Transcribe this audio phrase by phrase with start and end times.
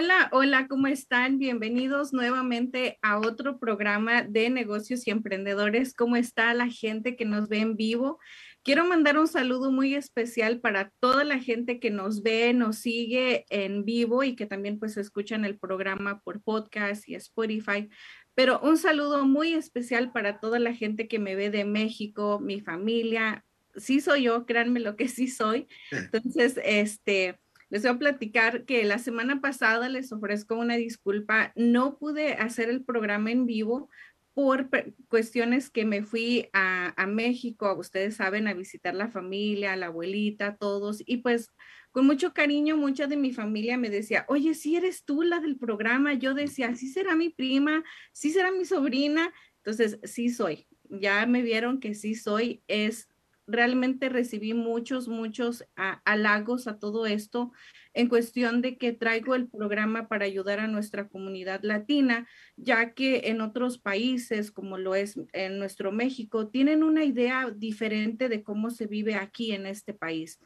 [0.00, 1.40] Hola, hola, ¿cómo están?
[1.40, 5.92] Bienvenidos nuevamente a otro programa de negocios y emprendedores.
[5.92, 8.20] ¿Cómo está la gente que nos ve en vivo?
[8.62, 13.44] Quiero mandar un saludo muy especial para toda la gente que nos ve, nos sigue
[13.50, 17.88] en vivo y que también pues escuchan el programa por podcast y Spotify.
[18.36, 22.60] Pero un saludo muy especial para toda la gente que me ve de México, mi
[22.60, 23.44] familia.
[23.74, 25.66] Sí soy yo, créanme lo que sí soy.
[25.90, 31.52] Entonces, este, les voy a platicar que la semana pasada les ofrezco una disculpa.
[31.56, 33.90] No pude hacer el programa en vivo
[34.34, 34.70] por
[35.08, 40.56] cuestiones que me fui a, a, México, ustedes saben, a visitar la familia, la abuelita,
[40.56, 41.52] todos, y pues
[41.90, 45.56] con mucho cariño, mucha de mi familia me decía, oye, si eres tú la del
[45.56, 51.26] programa, yo decía, sí será mi prima, sí será mi sobrina, entonces sí soy, ya
[51.26, 53.08] me vieron que sí soy, es
[53.48, 55.64] realmente recibí muchos, muchos
[56.04, 57.50] halagos a todo esto
[57.94, 63.22] en cuestión de que traigo el programa para ayudar a nuestra comunidad latina, ya que
[63.24, 68.70] en otros países, como lo es en nuestro México, tienen una idea diferente de cómo
[68.70, 70.38] se vive aquí en este país.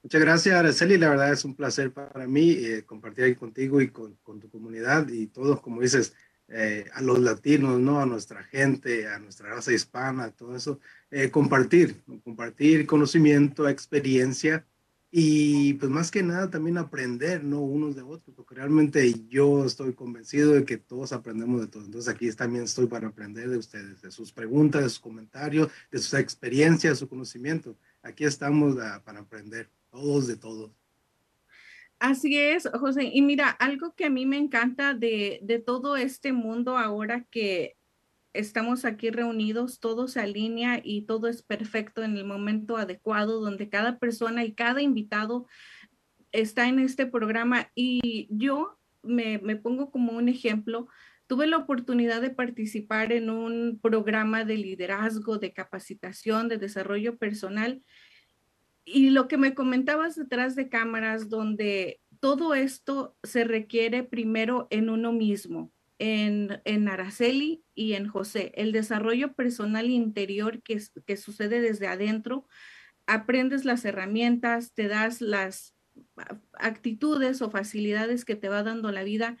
[0.03, 0.97] Muchas gracias, Araceli.
[0.97, 4.49] La verdad es un placer para mí eh, compartir ahí contigo y con, con, tu
[4.49, 6.13] comunidad y todos, como dices,
[6.47, 7.99] eh, a los latinos, ¿no?
[7.99, 10.79] A nuestra gente, a nuestra raza hispana, todo eso,
[11.11, 14.65] eh, compartir, compartir conocimiento, experiencia
[15.11, 17.61] y pues más que nada también aprender, ¿no?
[17.61, 21.83] Unos de otros, porque realmente yo estoy convencido de que todos aprendemos de todo.
[21.83, 25.97] Entonces aquí también estoy para aprender de ustedes, de sus preguntas, de sus comentarios, de
[25.97, 27.75] sus experiencias, de su conocimiento.
[28.03, 30.71] Aquí estamos ah, para aprender, todos de todos.
[31.97, 33.09] Así es, José.
[33.11, 37.78] Y mira, algo que a mí me encanta de, de todo este mundo ahora que
[38.33, 43.69] estamos aquí reunidos, todo se alinea y todo es perfecto en el momento adecuado, donde
[43.69, 45.47] cada persona y cada invitado
[46.31, 47.71] está en este programa.
[47.75, 50.87] Y yo me, pongo como un ejemplo.
[51.27, 57.83] Tuve la oportunidad de participar en un programa de liderazgo, de capacitación, de desarrollo personal.
[58.83, 64.89] Y lo que me comentabas detrás de cámaras, donde todo esto se requiere primero en
[64.89, 68.51] uno mismo, en, Araceli y en José.
[68.55, 72.47] El desarrollo personal interior que, que sucede desde adentro,
[73.05, 75.75] aprendes las herramientas, te das las
[76.53, 79.37] actitudes o facilidades que te va dando la vida,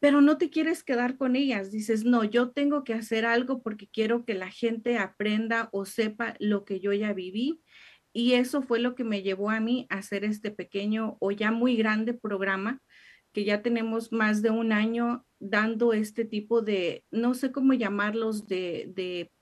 [0.00, 1.70] pero no te quieres quedar con ellas.
[1.70, 6.34] Dices, no, yo tengo que hacer algo porque quiero que la gente aprenda o sepa
[6.40, 7.60] lo que yo ya viví.
[8.12, 11.52] Y eso fue lo que me llevó a mí a hacer este pequeño o ya
[11.52, 12.82] muy grande programa
[13.32, 18.46] que ya tenemos más de un año dando este tipo de, no sé cómo llamarlos,
[18.46, 19.32] de,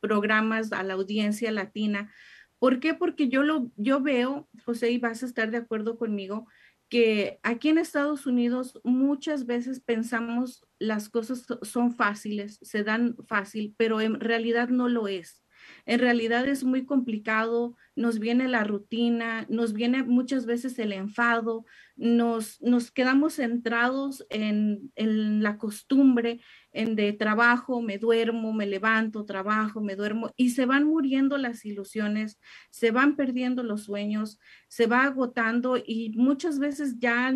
[0.00, 2.12] programas a la audiencia latina.
[2.58, 2.92] ¿Por qué?
[2.92, 6.48] Porque yo, lo, yo veo, José, y vas a estar de acuerdo conmigo,
[6.88, 13.74] que aquí en Estados Unidos muchas veces pensamos las cosas son fáciles, se dan fácil,
[13.78, 15.41] pero en realidad no lo es.
[15.84, 21.64] En realidad es muy complicado, nos viene la rutina, nos viene muchas veces el enfado,
[21.96, 26.40] nos, nos quedamos centrados en, en la costumbre,
[26.72, 31.64] en de trabajo, me duermo, me levanto, trabajo, me duermo, y se van muriendo las
[31.64, 32.38] ilusiones,
[32.70, 34.38] se van perdiendo los sueños,
[34.68, 37.32] se va agotando y muchas veces ya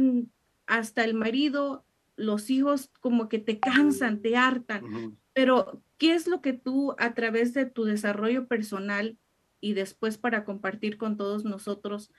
[0.66, 1.85] hasta el marido,
[2.16, 7.14] los hijos como que te cansan, te hartan, pero ¿qué es lo que tú a
[7.14, 9.18] través de tu desarrollo personal
[9.60, 12.10] y después para compartir con todos nosotros,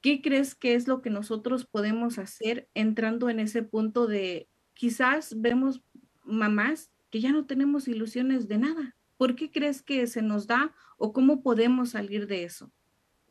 [0.00, 5.40] qué crees que es lo que nosotros podemos hacer entrando en ese punto de quizás
[5.40, 5.82] vemos
[6.24, 8.96] mamás que ya no tenemos ilusiones de nada?
[9.16, 12.70] ¿Por qué crees que se nos da o cómo podemos salir de eso?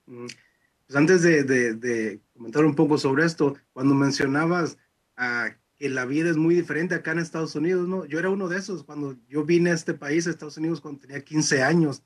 [0.05, 0.27] Mm,
[0.87, 4.77] pues antes de, comentar un poco sobre esto, cuando mencionabas
[5.15, 8.05] a que la vida es muy diferente acá en Estados Unidos, ¿no?
[8.05, 11.01] Yo era uno de esos cuando yo vine a este país, a Estados Unidos, cuando
[11.01, 12.03] tenía 15 años.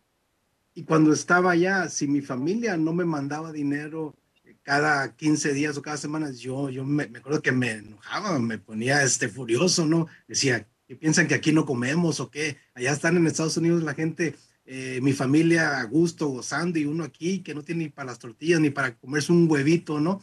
[0.74, 4.15] Y cuando estaba allá, si mi familia no me mandaba dinero
[4.63, 9.03] cada 15 días o cada semana, yo, yo me, acuerdo que me enojaba, me ponía
[9.03, 10.07] este, furioso, ¿no?
[10.27, 12.57] Decía, ¿qué piensan que aquí no comemos o qué?
[12.73, 14.33] Allá están en Estados Unidos la gente,
[14.65, 18.18] eh, mi familia a gusto, gozando, y uno aquí que no tiene ni para las
[18.18, 20.19] tortillas ni para comerse un huevito, ¿no?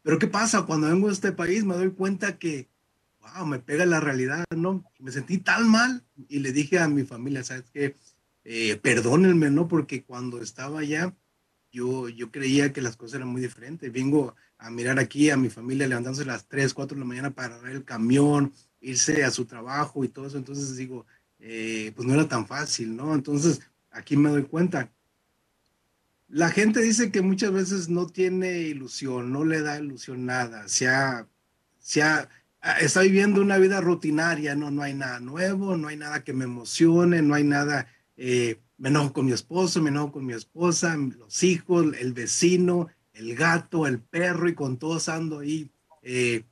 [0.00, 0.62] Pero ¿qué pasa?
[0.62, 2.74] Cuando vengo a este país me doy cuenta que
[3.46, 4.84] me pega la realidad, ¿no?
[4.98, 7.96] Me sentí tan mal y le dije a mi familia, ¿sabes qué?
[8.44, 9.68] Eh, perdónenme, ¿no?
[9.68, 11.14] Porque cuando estaba allá,
[11.72, 13.92] yo, yo creía que las cosas eran muy diferentes.
[13.92, 17.30] Vengo a mirar aquí a mi familia levantándose a las 3, 4 de la mañana
[17.30, 20.38] para agarrar el camión, irse a su trabajo y todo eso.
[20.38, 21.06] Entonces digo,
[21.38, 23.14] eh, pues no era tan fácil, ¿no?
[23.14, 24.92] Entonces aquí me doy cuenta.
[26.28, 30.88] La gente dice que muchas veces no tiene ilusión, no le da ilusión nada, se
[30.88, 31.28] ha,
[31.78, 32.28] se ha,
[32.80, 36.44] está viviendo una vida rutinaria, no, no hay nada nuevo, no hay nada que me
[36.44, 40.96] emocione, no hay nada, eh, me enojo con mi esposo, me enojo con mi esposa,
[40.96, 45.70] los hijos, el vecino, el gato, el perro y con todos ando ahí
[46.02, 46.44] eh,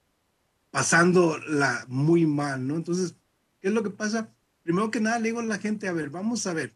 [0.71, 2.77] pasándola muy mal, ¿no?
[2.77, 3.15] Entonces,
[3.61, 4.33] ¿qué es lo que pasa?
[4.63, 6.75] Primero que nada le digo a la gente, a ver, vamos a ver,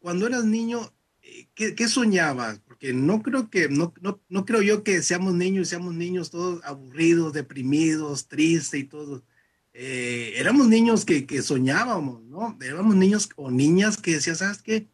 [0.00, 0.92] cuando eras niño,
[1.54, 2.60] ¿qué, soñabas?
[2.82, 6.64] Porque no creo que, no, no, no, creo yo que seamos niños, seamos niños todos
[6.64, 9.22] aburridos, deprimidos, tristes y todo.
[9.72, 12.58] Eh, éramos niños que, que, soñábamos, ¿no?
[12.60, 14.88] Éramos niños o niñas que decían, ¿sabes qué?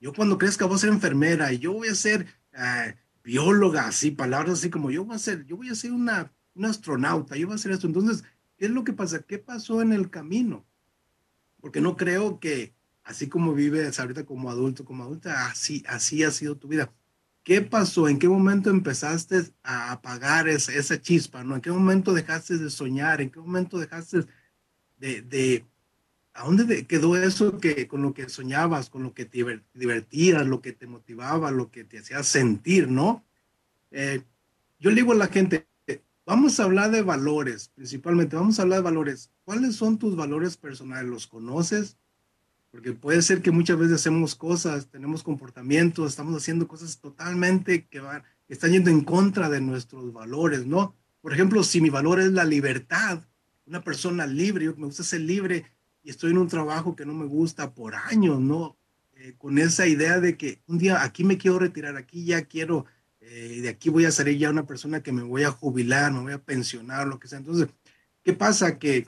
[0.00, 4.60] Yo cuando crezca voy a ser enfermera yo voy a ser ah, bióloga, así, palabras
[4.60, 7.52] así como yo voy a ser, yo voy a ser una, una astronauta, yo voy
[7.52, 7.86] a hacer esto.
[7.86, 8.24] Entonces,
[8.56, 9.20] ¿qué es lo que pasa?
[9.20, 10.64] ¿Qué pasó en el camino?
[11.60, 12.72] Porque no creo que,
[13.04, 16.90] así como vives ahorita como adulto, como adulta, así, así ha sido tu vida.
[17.46, 18.08] ¿Qué pasó?
[18.08, 21.44] ¿En qué momento empezaste a apagar esa, esa chispa?
[21.44, 21.54] ¿no?
[21.54, 23.20] ¿En qué momento dejaste de soñar?
[23.20, 24.26] ¿En qué momento dejaste
[24.96, 25.64] de, de
[26.34, 30.60] ¿a dónde quedó eso que con lo que soñabas, con lo que te divertías, lo
[30.60, 33.24] que te motivaba, lo que te hacía sentir, ¿no?
[33.92, 34.24] Eh,
[34.80, 35.68] yo le digo a la gente,
[36.24, 39.30] vamos a hablar de valores, principalmente, vamos a hablar de valores.
[39.44, 41.08] ¿Cuáles son tus valores personales?
[41.08, 41.96] ¿Los conoces?
[42.70, 48.00] Porque puede ser que muchas veces hacemos cosas, tenemos comportamientos, estamos haciendo cosas totalmente que,
[48.00, 50.94] van, están yendo en contra de nuestros valores, ¿no?
[51.20, 53.22] Por ejemplo, si mi valor es la libertad,
[53.66, 55.64] una persona libre, yo me gusta ser libre
[56.02, 58.76] y estoy en un trabajo que no me gusta por años, ¿no?
[59.14, 62.84] Eh, con esa idea de que un día aquí me quiero retirar, aquí ya quiero,
[63.20, 66.20] eh, de aquí voy a salir ya una persona que me voy a jubilar, me
[66.20, 67.38] voy a pensionar, lo que sea.
[67.38, 67.68] Entonces,
[68.22, 68.78] ¿qué pasa?
[68.78, 69.06] Que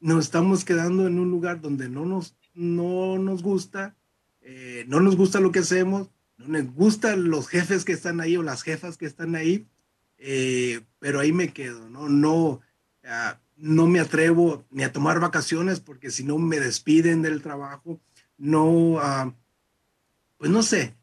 [0.00, 3.96] nos estamos quedando en un lugar donde no nos no nos gusta,
[4.40, 8.36] eh, no nos gusta lo que hacemos, no nos gustan los jefes que están ahí
[8.36, 9.66] o las jefas que están ahí,
[10.18, 12.08] eh, pero ahí me quedo, ¿no?
[12.08, 12.60] No,
[13.04, 18.00] ah, no me atrevo ni a tomar vacaciones porque si no me despiden del trabajo,
[18.38, 19.34] no, ah,
[20.38, 20.94] pues no sé,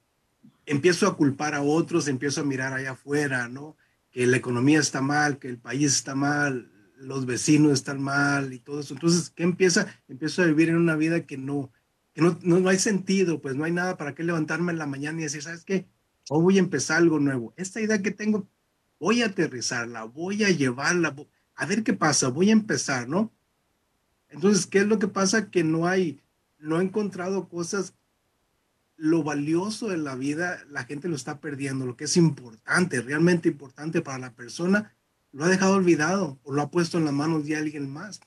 [0.66, 3.76] empiezo a culpar a otros, empiezo a mirar allá afuera, ¿no?
[4.12, 6.70] Que la economía está mal, que el país está mal,
[7.02, 8.94] los vecinos están mal y todo eso.
[8.94, 9.88] Entonces, ¿qué empieza?
[10.08, 11.72] Empiezo a vivir en una vida que no,
[12.14, 15.20] que no, no, hay sentido, pues no hay nada para qué levantarme en la mañana
[15.20, 15.88] y decir, ¿sabes qué?
[16.30, 17.54] Hoy voy a empezar algo nuevo.
[17.58, 18.48] Esta idea que tengo,
[19.00, 21.16] voy a aterrizarla, voy a llevarla,
[21.56, 23.32] a ver qué pasa, voy a empezar, ¿no?
[24.30, 25.50] Entonces, ¿qué es lo que pasa?
[25.50, 26.22] Que no hay,
[26.60, 27.96] no he encontrado cosas,
[28.96, 33.50] lo valioso de la vida, la gente lo está perdiendo, lo que es importante, realmente
[33.50, 34.94] importante para la persona,
[35.32, 38.22] lo ha dejado olvidado o lo ha puesto en las manos de alguien más.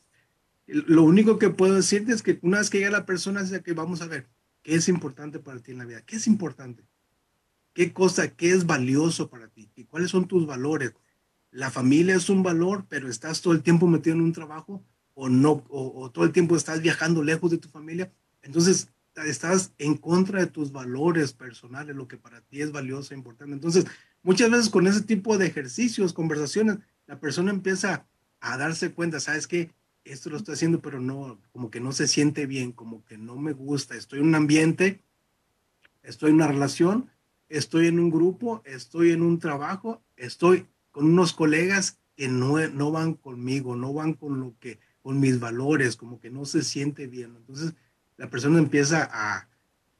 [0.67, 3.73] Lo único que puedo decirte es que una vez que llega la persona, es que
[3.75, 4.29] vamos a ver
[4.63, 6.85] qué es importante para ti en la vida, qué es importante,
[7.75, 10.95] qué cosa, qué es valioso para ti, y cuáles son tus valores.
[11.51, 14.83] la familia es un valor, pero estás todo el tiempo metido en un trabajo
[15.15, 18.89] o no, o, todo el tiempo estás viajando lejos de tu familia, entonces
[19.27, 23.55] estás en contra de tus valores personales, lo que para ti es valioso e importante.
[23.55, 23.87] Entonces,
[24.23, 28.07] muchas veces con ese tipo de ejercicios, conversaciones, la persona empieza
[28.41, 29.71] a darse cuenta, sabes que
[30.05, 33.37] esto lo estoy haciendo, pero no, como que no se siente bien, como que no
[33.37, 35.03] me gusta, estoy en un ambiente,
[36.03, 37.11] estoy en una relación,
[37.49, 42.91] estoy en un grupo, estoy en un trabajo, estoy con unos colegas que no, no
[42.93, 47.07] van conmigo, no van con lo que, con mis valores, como que no se siente
[47.07, 47.35] bien.
[47.37, 47.75] Entonces
[48.17, 49.49] la persona empieza a,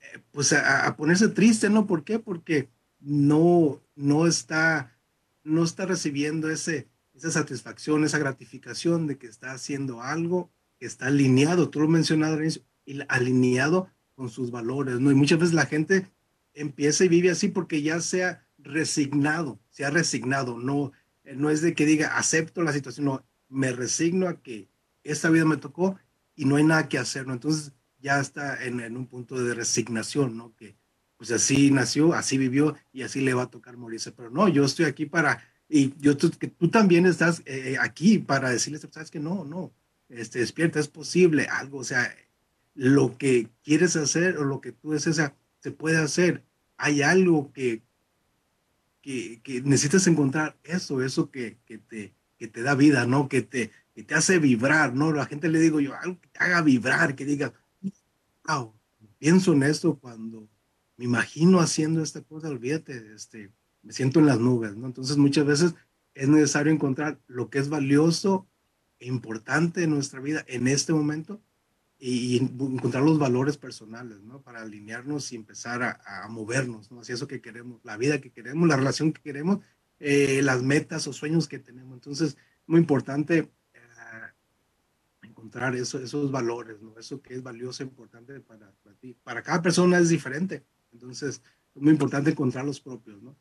[0.01, 1.87] eh, pues a, ponerse triste, ¿no?
[1.87, 2.19] ¿Por qué?
[2.19, 2.69] Porque
[3.01, 4.97] no, no está,
[5.43, 11.07] no está recibiendo ese, esa satisfacción, esa gratificación de que está haciendo algo que está
[11.07, 12.63] alineado, tú lo mencionaste,
[13.09, 15.11] alineado con sus valores, ¿no?
[15.11, 16.11] Y muchas veces la gente
[16.53, 20.93] empieza y vive así porque ya se ha resignado, se ha resignado, no,
[21.25, 24.69] no es de que diga acepto la situación, no, me resigno a que
[25.03, 25.99] esta vida me tocó
[26.35, 27.35] y no hay nada que hacer, ¿no?
[27.35, 30.55] Entonces ya está en, en un punto de resignación, ¿no?
[30.57, 30.77] Que
[31.17, 34.65] pues así nació, así vivió y así le va a tocar morirse, pero no, yo
[34.65, 39.11] estoy aquí para, y yo, tú, que tú también estás eh, aquí para decirles, sabes
[39.11, 39.73] que no, no,
[40.09, 42.15] este, despierta, es posible algo, o sea,
[42.75, 46.45] lo que quieres hacer o lo que tú deseas, se puede hacer.
[46.77, 47.83] Hay algo que,
[49.01, 53.29] que, que necesitas encontrar, eso, eso que, que, te, que te da vida, ¿no?
[53.29, 55.13] Que te, que te hace vibrar, ¿no?
[55.13, 57.53] La gente le digo yo, algo que te haga vibrar, que diga,
[58.47, 58.75] wow,
[59.19, 60.49] pienso en esto cuando
[60.97, 63.51] me imagino haciendo esta cosa, olvídate, este,
[63.85, 64.87] me siento en las nubes, ¿no?
[64.87, 65.75] Entonces muchas veces
[66.15, 68.49] es necesario encontrar lo que es valioso
[68.99, 71.41] e importante en nuestra vida en este momento
[71.99, 74.43] y, encontrar los valores personales, ¿no?
[74.43, 77.01] Para alinearnos y empezar a, movernos, ¿no?
[77.01, 79.61] Hacia eso que queremos, la vida que queremos, la relación que queremos,
[80.01, 81.95] eh, las metas o sueños que tenemos.
[81.95, 82.37] Entonces,
[82.67, 83.81] muy importante eh,
[85.23, 86.99] encontrar eso, esos valores, ¿no?
[86.99, 89.17] Eso que es valioso e importante para, para ti.
[89.23, 90.65] Para cada persona es diferente.
[90.93, 91.43] Entonces,
[91.75, 93.37] es muy importante encontrar los propios, ¿no?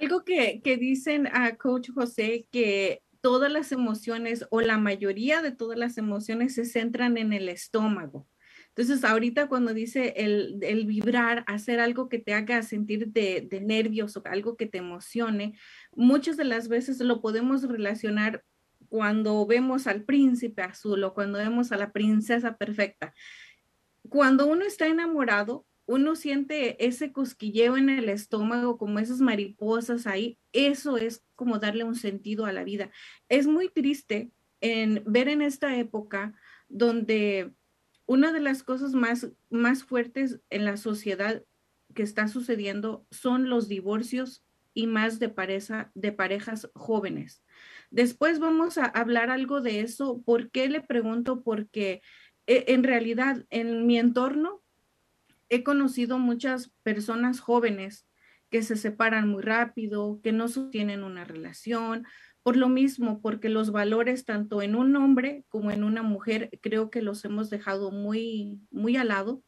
[0.00, 5.52] Algo que, que dicen a Coach José, que todas las emociones o la mayoría de
[5.52, 8.26] todas las emociones se centran en el estómago.
[8.68, 13.60] Entonces, ahorita cuando dice el, el vibrar, hacer algo que te haga sentir de, de,
[13.60, 15.58] nervios o algo que te emocione,
[15.92, 18.44] muchas de las veces lo podemos relacionar
[18.88, 23.12] cuando vemos al príncipe azul o cuando vemos a la princesa perfecta.
[24.08, 30.38] Cuando uno está enamorado, uno siente ese cosquilleo en el estómago, como esas mariposas ahí,
[30.52, 32.92] eso es como darle un sentido a la vida.
[33.28, 34.30] Es muy triste
[34.60, 36.32] en ver en esta época
[36.68, 37.52] donde
[38.06, 41.42] una de las cosas más, más fuertes en la sociedad
[41.92, 47.42] que está sucediendo son los divorcios y más de, pareja, de parejas jóvenes.
[47.90, 50.22] Después vamos a hablar algo de eso.
[50.22, 51.42] ¿Por qué le pregunto?
[51.42, 52.00] Porque
[52.46, 54.62] eh, en realidad en mi entorno
[55.50, 58.06] he conocido muchas personas jóvenes
[58.48, 62.06] que se separan muy rápido, que no sostienen una relación,
[62.42, 66.90] por lo mismo, porque los valores tanto en un hombre como en una mujer creo
[66.90, 69.42] que los hemos dejado muy, muy al lado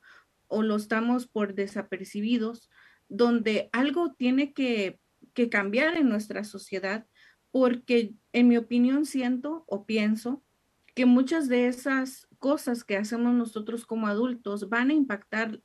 [0.47, 2.69] o los estamos por desapercibidos,
[3.09, 5.01] donde algo tiene que,
[5.33, 7.07] que cambiar en nuestra sociedad,
[7.51, 10.43] porque en mi opinión siento o pienso
[10.95, 15.61] que muchas de esas cosas que hacemos nosotros como adultos van a impactar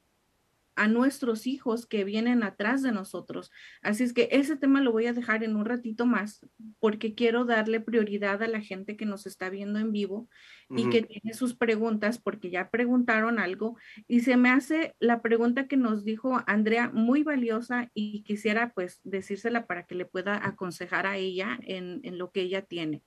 [0.77, 3.51] a nuestros hijos que vienen atrás de nosotros.
[3.81, 6.46] Así es que ese tema lo voy a dejar en un ratito más
[6.79, 10.29] porque quiero darle prioridad a la gente que nos está viendo en vivo
[10.69, 15.67] y que tiene sus preguntas porque ya preguntaron algo y se me hace la pregunta
[15.67, 21.05] que nos dijo Andrea muy valiosa y quisiera pues decírsela para que le pueda aconsejar
[21.05, 23.01] a ella en, en lo que ella tiene.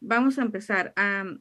[0.00, 0.94] Vamos a empezar.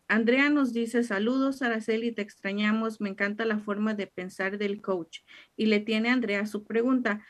[0.07, 5.19] Andrea nos dice, saludos Araceli, te extrañamos, me encanta la forma de pensar del coach.
[5.55, 7.23] Y le tiene Andrea su pregunta.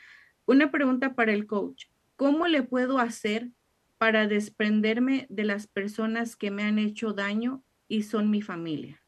[0.46, 1.86] Una pregunta para el coach.
[2.16, 3.50] ¿Cómo le puedo hacer
[3.98, 9.02] para desprenderme de las personas que me han hecho daño y son mi familia?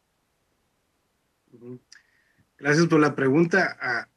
[2.59, 3.79] Gracias por la pregunta.
[3.81, 4.09] Ah,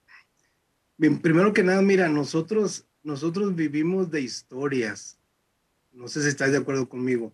[0.98, 5.18] primero que nada, mira, nosotros, nosotros vivimos de historias.
[5.94, 7.34] No sé si estás de acuerdo conmigo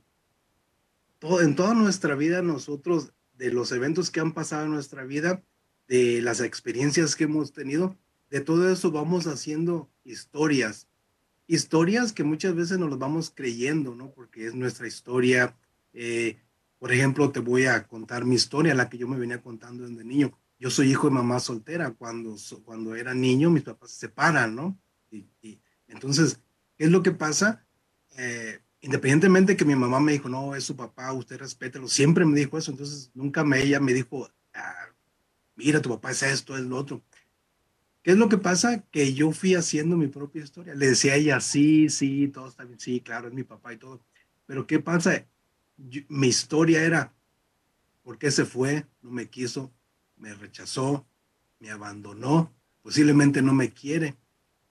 [1.21, 5.43] en toda nuestra vida nosotros, de los eventos que han pasado en nuestra vida,
[5.87, 7.97] de las experiencias que hemos tenido,
[8.29, 10.87] de todo eso vamos haciendo historias.
[11.47, 14.11] Historias que muchas veces nos las vamos creyendo, ¿no?
[14.11, 15.57] Porque es nuestra historia.
[15.93, 16.37] Eh,
[16.77, 20.03] por ejemplo, te voy a contar mi historia, la que yo me venía contando desde
[20.03, 20.37] niño.
[20.59, 21.91] Yo soy hijo de mamá soltera.
[21.91, 24.79] Cuando, cuando era niño, mis papás se separan, ¿no?
[25.09, 26.39] Y, entonces,
[26.77, 27.65] ¿qué es lo que pasa?
[28.15, 32.39] Eh, independientemente que mi mamá me dijo, no, es su papá, usted respételo, siempre me
[32.39, 34.87] dijo eso, entonces nunca me, ella me dijo, ah,
[35.55, 37.01] mira, tu papá es esto, es lo otro.
[38.01, 38.83] ¿Qué es lo que pasa?
[38.91, 40.73] Que yo fui haciendo mi propia historia.
[40.73, 43.77] Le decía a ella, sí, sí, todo está bien, sí, claro, es mi papá y
[43.77, 44.01] todo.
[44.45, 45.25] Pero ¿qué pasa?
[46.09, 47.13] mi historia era,
[48.03, 48.85] ¿por qué se fue?
[49.01, 49.71] No me quiso,
[50.17, 51.07] me rechazó,
[51.59, 54.15] me abandonó, posiblemente no me quiere,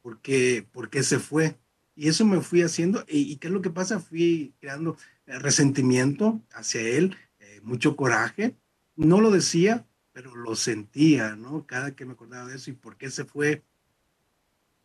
[0.03, 1.59] ¿por qué, ¿por qué se fue?
[1.99, 3.05] Y eso me fui haciendo.
[3.09, 3.99] ¿Y, qué es lo que pasa?
[3.99, 8.57] Fui creando eh, resentimiento hacia él, eh, mucho coraje.
[8.95, 11.67] No lo decía, pero lo sentía, ¿no?
[11.67, 13.64] Cada que me acordaba de eso y por qué se fue.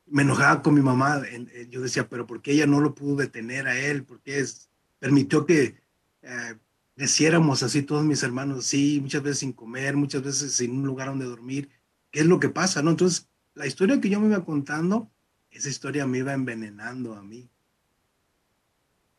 [0.07, 1.21] Me enojaba con mi mamá.
[1.69, 4.03] Yo decía, pero ¿por qué ella no lo pudo detener a él?
[4.05, 4.43] ¿Por qué
[4.97, 5.83] permitió que
[6.23, 6.57] eh,
[6.97, 11.25] así todos mis hermanos, sí, muchas veces sin comer, muchas veces sin un lugar donde
[11.25, 11.69] dormir?
[12.09, 12.89] ¿Qué es lo que pasa, no?
[12.89, 15.12] Entonces, la historia que yo me iba contando
[15.53, 17.49] esa historia me iba envenenando a mí.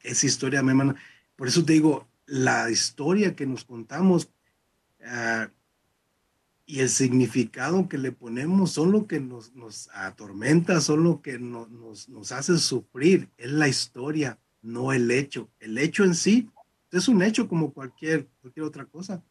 [0.00, 0.94] Esa historia me.
[1.36, 4.28] Por eso te digo, la historia que nos contamos
[5.04, 5.48] ah,
[6.66, 9.52] y el significado que le ponemos son lo que nos,
[9.92, 13.28] atormenta, son lo que nos, nos hace sufrir.
[13.36, 15.50] Es la historia, no el hecho.
[15.60, 16.50] El hecho en sí
[16.90, 19.22] es un hecho como cualquier, cualquier otra cosa.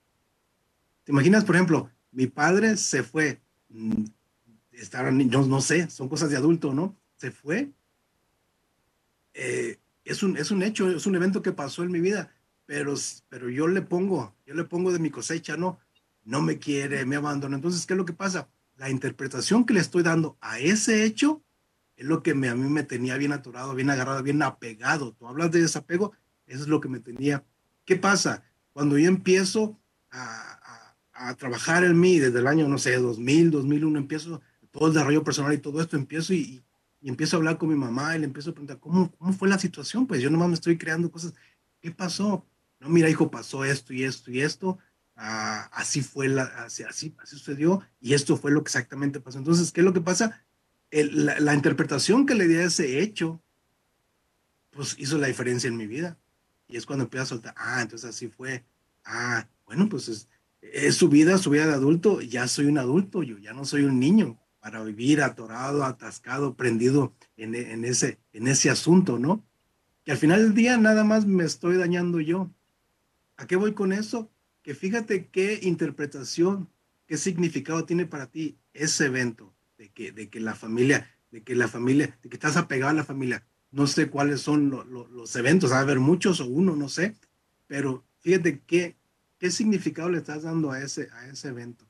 [1.03, 4.05] ¿Te imaginas, por ejemplo, mi padre se fue, mm,
[4.73, 6.97] estaban niños, no sé, son cosas de adulto, ¿no?
[7.15, 7.71] Se fue.
[9.33, 12.33] Eh, es, un, es un hecho, es un evento que pasó en mi vida,
[12.65, 12.93] pero,
[13.29, 15.79] pero yo le pongo, yo le pongo de mi cosecha, no,
[16.23, 17.55] no me quiere, me abandona.
[17.55, 18.49] Entonces, ¿qué es lo que pasa?
[18.75, 21.43] La interpretación que le estoy dando a ese hecho
[21.95, 25.13] es lo que me, a mí me tenía bien atorado, bien agarrado, bien apegado.
[25.13, 26.13] Tú hablas de desapego,
[26.47, 27.43] eso es lo que me tenía.
[27.85, 28.43] ¿Qué pasa?
[28.71, 33.51] Cuando yo empiezo a, a, a trabajar en mí desde el año, no sé, 2000,
[33.51, 34.41] 2001, empiezo
[34.73, 36.63] todo el desarrollo personal y todo esto, empiezo y,
[37.03, 39.59] empiezo a hablar con mi mamá y le empiezo a preguntar, ¿cómo, ¿cómo fue la
[39.59, 40.07] situación?
[40.07, 41.33] Pues yo nomás me estoy creando cosas.
[41.79, 42.45] ¿Qué pasó?
[42.79, 44.79] No, mira, hijo, pasó esto y esto y esto.
[45.15, 49.37] Ah, así fue, la, así, así, así, sucedió y esto fue lo que exactamente pasó.
[49.37, 50.43] Entonces, ¿qué es lo que pasa?
[50.91, 53.41] la, interpretación que le di a ese hecho,
[54.71, 56.17] pues hizo la diferencia en mi vida.
[56.67, 58.63] Y es cuando empiezo a soltar, ah, entonces así fue.
[59.03, 60.29] Ah, bueno, pues es,
[60.61, 63.83] es su vida, su vida de adulto, ya soy un adulto, yo ya no soy
[63.83, 69.43] un niño para vivir atorado, atascado, prendido en, en, ese, en ese asunto, ¿no?
[70.05, 72.49] Que al final del día nada más me estoy dañando yo.
[73.35, 74.31] ¿A qué voy con eso?
[74.61, 76.69] Que fíjate qué interpretación,
[77.07, 81.55] qué significado tiene para ti ese evento de que, de que la familia, de que
[81.55, 83.45] la familia, de que estás apegado a la familia.
[83.69, 87.17] No sé cuáles son los eventos, a haber muchos o uno, no sé,
[87.67, 88.95] pero fíjate qué,
[89.39, 91.85] qué significado le estás dando a ese, a ese evento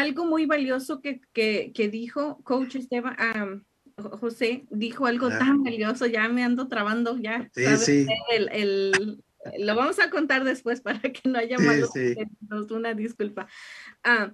[0.00, 3.64] algo muy valioso que, que, dijo coach Esteban,
[3.96, 7.50] José, dijo algo tan valioso, ya me ando trabando, ya.
[7.54, 8.06] Sí, sí.
[8.32, 9.22] El, el,
[9.58, 12.14] lo vamos a contar después para que no haya sí,
[12.70, 13.48] una disculpa.
[14.02, 14.32] Ah,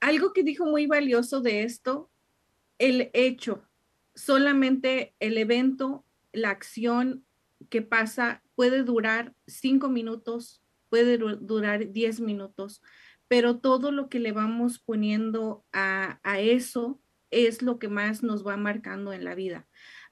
[0.00, 2.10] algo que dijo muy valioso de esto,
[2.78, 3.62] el hecho,
[4.14, 7.24] solamente el evento, la acción
[7.68, 12.82] que pasa puede durar cinco minutos, puede durar diez minutos,
[13.30, 18.56] pero todo lo que le vamos poniendo a, eso es lo que más nos va
[18.56, 19.68] marcando en la vida.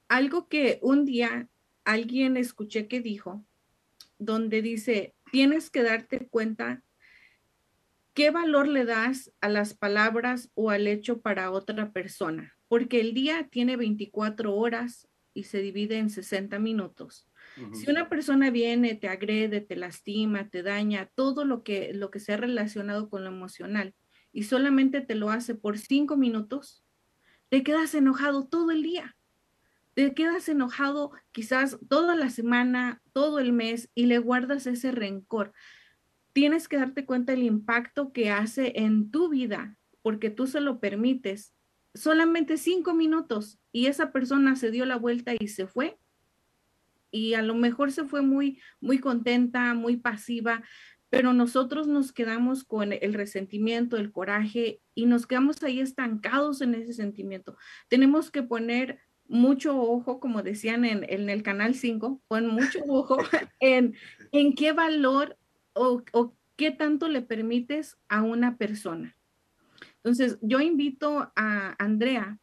[0.07, 1.49] Algo que un día
[1.85, 3.45] alguien escuché que dijo,
[4.21, 6.85] donde dice, tienes que darte cuenta
[8.15, 13.15] qué valor le das a las palabras o al hecho para otra persona, porque el
[13.15, 17.28] día tiene 24 horas y se divide en 60 minutos.
[17.73, 22.21] Si una persona viene, te agrede, te lastima, te daña, todo lo que, lo que
[22.21, 23.95] sea relacionado con lo emocional
[24.33, 26.85] y solamente te lo hace por cinco minutos,
[27.49, 29.17] te quedas enojado todo el día.
[29.95, 35.53] Te quedas enojado quizás toda la semana, todo el mes y le guardas ese rencor.
[36.33, 40.79] Tienes que darte cuenta del impacto que hace en tu vida porque tú se lo
[40.79, 41.53] permites.
[41.95, 45.99] Solamente cinco minutos y esa persona se dio la vuelta y se fue
[47.11, 50.63] y a lo mejor se fue muy, muy contenta, muy pasiva,
[51.11, 56.75] pero nosotros nos quedamos con el resentimiento, el coraje y nos quedamos ahí estancados en
[56.75, 57.57] ese sentimiento.
[57.89, 63.19] Tenemos que poner mucho ojo, como decían en, en el canal 5, pon mucho ojo
[63.61, 63.95] en,
[64.33, 65.37] en qué valor
[65.73, 69.17] o, o qué tanto le permites a una persona.
[69.97, 72.39] Entonces, yo invito a Andrea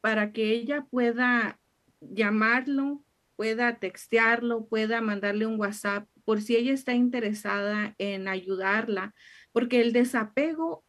[0.00, 1.58] para que ella pueda
[2.00, 3.02] llamarlo,
[3.36, 9.14] pueda textearlo, pueda mandarle un WhatsApp por si ella está interesada en ayudarla,
[9.52, 10.84] porque el desapego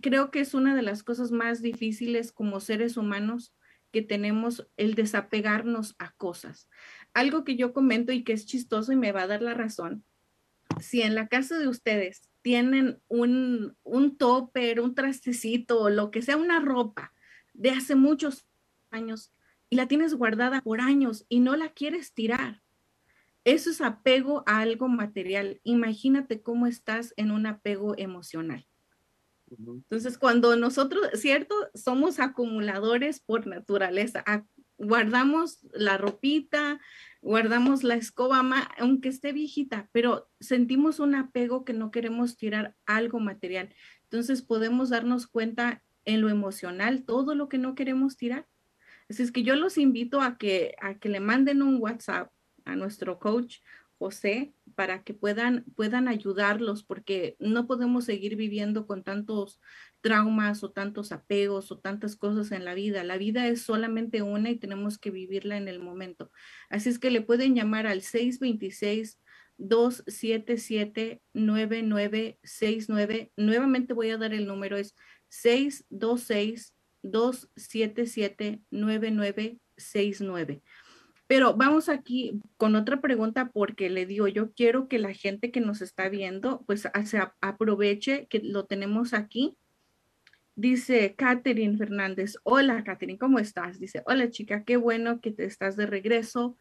[0.00, 3.54] creo que es una de las cosas más difíciles como seres humanos
[3.90, 6.68] que tenemos el desapegarnos a cosas.
[7.14, 10.04] Algo que yo comento y que es chistoso y me va a dar la razón.
[10.80, 16.36] Si en la casa de ustedes tienen un, un topper, un trastecito lo que sea,
[16.36, 17.12] una ropa
[17.54, 18.46] de hace muchos
[18.90, 19.32] años
[19.70, 22.62] y la tienes guardada por años y no la quieres tirar,
[23.44, 25.60] eso es apego a algo material.
[25.64, 28.66] Imagínate cómo estás en un apego emocional.
[29.50, 34.22] Entonces, cuando nosotros, cierto, somos acumuladores por naturaleza,
[34.76, 36.78] guardamos la ropita,
[37.22, 38.42] guardamos la escoba,
[38.78, 43.74] aunque esté viejita, pero sentimos un apego que no queremos tirar algo material.
[44.04, 48.46] Entonces, podemos darnos cuenta en lo emocional todo lo que no queremos tirar.
[49.08, 52.30] Así es que yo los invito a que, a que le manden un WhatsApp
[52.64, 53.58] a nuestro coach
[53.98, 59.60] José para que puedan, puedan ayudarlos porque no podemos seguir viviendo con tantos
[60.00, 63.02] traumas o tantos apegos o tantas cosas en la vida.
[63.02, 66.30] La vida es solamente una y tenemos que vivirla en el momento.
[66.70, 69.18] Así es que le pueden llamar al 626
[69.56, 73.32] 277 9969.
[73.36, 74.94] Nuevamente voy a dar el número es
[75.28, 76.74] 626
[77.10, 80.62] 277 9969.
[81.28, 85.60] Pero vamos aquí con otra pregunta porque le digo, yo quiero que la gente que
[85.60, 89.56] nos está viendo, pues se aproveche que lo tenemos aquí.
[90.56, 93.78] Dice Catherine Fernández, hola Catherine, ¿cómo estás?
[93.78, 96.56] Dice, hola chica, qué bueno que te estás de regreso.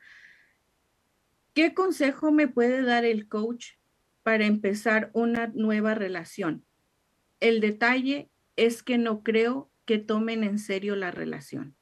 [1.54, 3.72] ¿Qué consejo me puede dar el coach
[4.22, 6.66] para empezar una nueva relación?
[7.40, 11.76] El detalle es que no creo que tomen en serio la relación.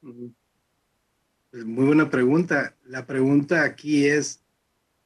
[0.00, 0.32] Muy
[1.52, 2.74] buena pregunta.
[2.84, 4.42] La pregunta aquí es,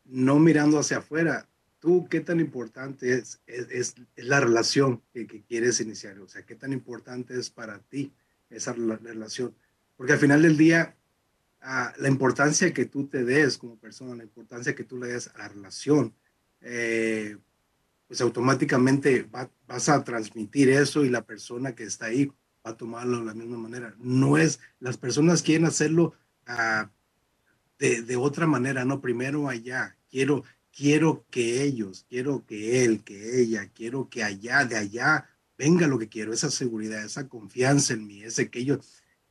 [0.04, 1.48] no mirando hacia afuera,
[1.80, 6.18] ¿tú qué tan importante es, es, la relación que, quieres iniciar?
[6.20, 8.12] O sea, ¿qué tan importante es para ti
[8.50, 9.54] esa relación?
[9.96, 10.96] Porque al final del día,
[11.60, 15.26] ah, la importancia que tú te des como persona, la importancia que tú le des
[15.34, 16.14] a la relación,
[16.60, 17.36] eh,
[18.10, 19.28] pues automáticamente
[19.68, 23.34] vas a transmitir eso y la persona que está ahí va a tomarlo de la
[23.34, 23.94] misma manera.
[24.00, 26.14] No es, las personas quieren hacerlo
[27.78, 29.96] de, de, otra manera, no primero allá.
[30.10, 30.42] Quiero,
[30.72, 35.96] quiero que ellos, quiero que él, que ella, quiero que allá, de allá, venga lo
[35.96, 38.80] que quiero, esa seguridad, esa confianza en mí, ese que yo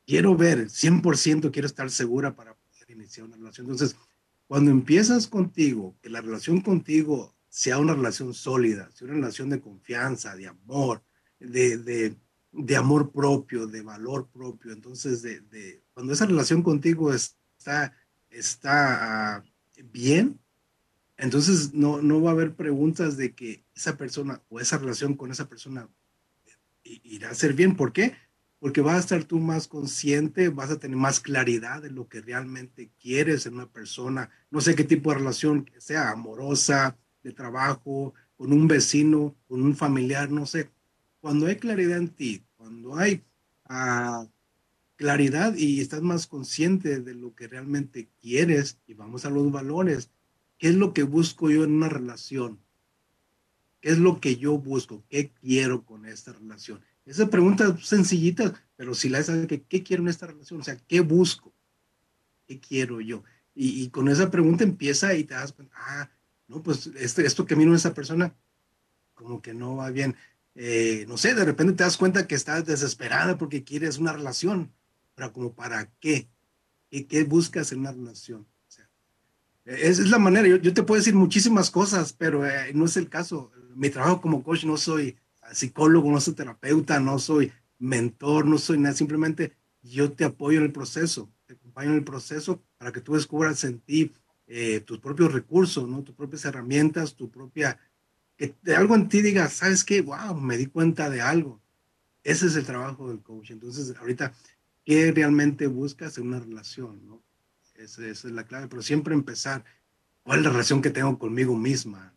[0.06, 3.66] quiero ver, 100% quiero estar segura para poder iniciar una relación.
[3.66, 3.94] Entonces,
[4.46, 9.60] cuando empiezas contigo, que la relación contigo sea una relación sólida, sea una relación de
[9.60, 11.02] confianza, de amor,
[11.38, 12.16] de, de,
[12.52, 17.94] de amor propio, de valor propio, entonces de, cuando esa relación contigo está,
[18.30, 19.44] está ah,
[19.92, 20.40] bien,
[21.16, 25.30] entonces no, no va a haber preguntas de que esa persona o esa relación con
[25.30, 25.88] esa persona
[26.82, 27.76] irá a ser bien.
[27.76, 28.14] ¿Por qué?
[28.58, 32.20] Porque vas a estar tú más consciente, vas a tener más claridad de lo que
[32.20, 34.30] realmente quieres en una persona.
[34.50, 39.76] No sé qué tipo de relación sea, amorosa, de trabajo, con un vecino, con un
[39.76, 40.70] familiar, no sé.
[41.20, 43.22] Cuando hay claridad en ti, cuando hay
[43.68, 44.26] uh,
[44.96, 50.10] claridad y estás más consciente de lo que realmente quieres y vamos a los valores.
[50.58, 52.60] ¿Qué es lo que busco yo en una relación?
[53.80, 55.02] ¿Qué es lo que yo busco?
[55.08, 56.82] ¿Qué quiero con esta relación?
[57.06, 60.64] Esa pregunta es sencillita, pero si la sabes que qué quiero en esta relación, o
[60.64, 61.54] sea, ¿qué busco?
[62.46, 63.24] ¿Qué quiero yo?
[63.54, 66.10] Y, con esa pregunta empieza y te das cuenta, ah,
[66.50, 68.34] no, pues esto, esto que miro en esa persona,
[69.14, 70.16] como que no va bien.
[70.56, 74.72] Eh, no sé, de repente te das cuenta que estás desesperada porque quieres una relación
[75.32, 76.28] como para qué,
[76.90, 78.46] qué, qué buscas en una relación.
[79.64, 82.96] Esa es la manera, yo, yo, te puedo decir muchísimas cosas, pero eh, no es
[82.96, 83.52] el caso.
[83.76, 85.16] Mi trabajo como coach no soy
[85.52, 90.64] psicólogo, no soy terapeuta, no soy mentor, no soy nada, simplemente yo te apoyo en
[90.64, 94.12] el proceso, te acompaño en el proceso para que tú descubras en ti
[94.52, 96.02] eh, tus propios recursos, ¿no?
[96.02, 97.78] tus propias herramientas, tu propia,
[98.36, 100.00] que de algo en ti diga, ¿sabes qué?
[100.00, 101.60] Wow, me di cuenta de algo.
[102.24, 103.52] Ese es el trabajo del coach.
[103.52, 104.34] Entonces, ahorita
[104.84, 107.22] qué realmente buscas en una relación, ¿no?
[107.76, 109.64] Esa, es la clave, pero siempre empezar,
[110.24, 112.12] ¿cuál es la relación que tengo conmigo misma?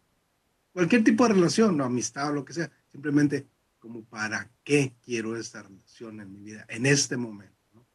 [0.71, 3.45] Cualquier tipo de relación, no, amistad o lo que sea, simplemente
[3.77, 7.53] como para qué quiero esta relación en mi vida en este momento.
[7.75, 7.85] ¿no?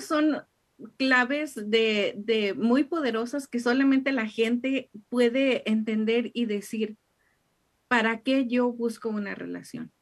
[0.00, 0.44] Son
[0.96, 6.96] claves de, de muy poderosas que solamente la gente puede entender y decir,
[7.88, 9.92] ¿para qué yo busco una relación?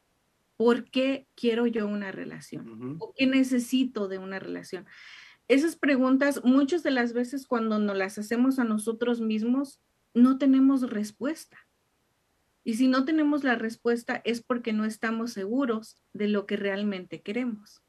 [0.57, 2.97] ¿Por qué quiero yo una relación?
[2.99, 4.85] ¿O qué necesito de una relación?
[5.47, 9.81] Esas preguntas, muchas de las veces cuando nos las hacemos a nosotros mismos,
[10.13, 11.57] no tenemos respuesta.
[12.63, 17.21] Y si no tenemos la respuesta es porque no estamos seguros de lo que realmente
[17.21, 17.83] queremos.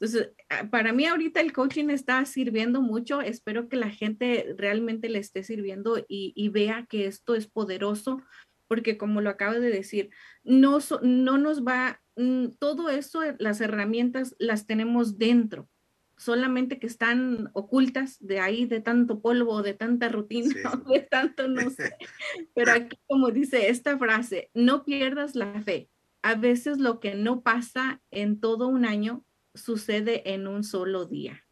[0.00, 3.20] Entonces, ah, para mí ahorita el coaching está sirviendo mucho.
[3.20, 8.22] Espero que la gente realmente le esté sirviendo y, vea que esto es poderoso,
[8.68, 10.10] porque como lo acabo de decir,
[10.44, 15.68] no, no nos va, mm, todo eso, las herramientas las tenemos dentro,
[16.16, 20.54] solamente que están ocultas de ahí, de tanto polvo, de tanta rutina,
[20.88, 21.96] de tanto no sé.
[22.54, 25.90] Pero aquí, como dice esta frase, no pierdas la fe.
[26.22, 29.24] A veces lo que no pasa en todo un año
[29.58, 31.44] sucede en un solo día.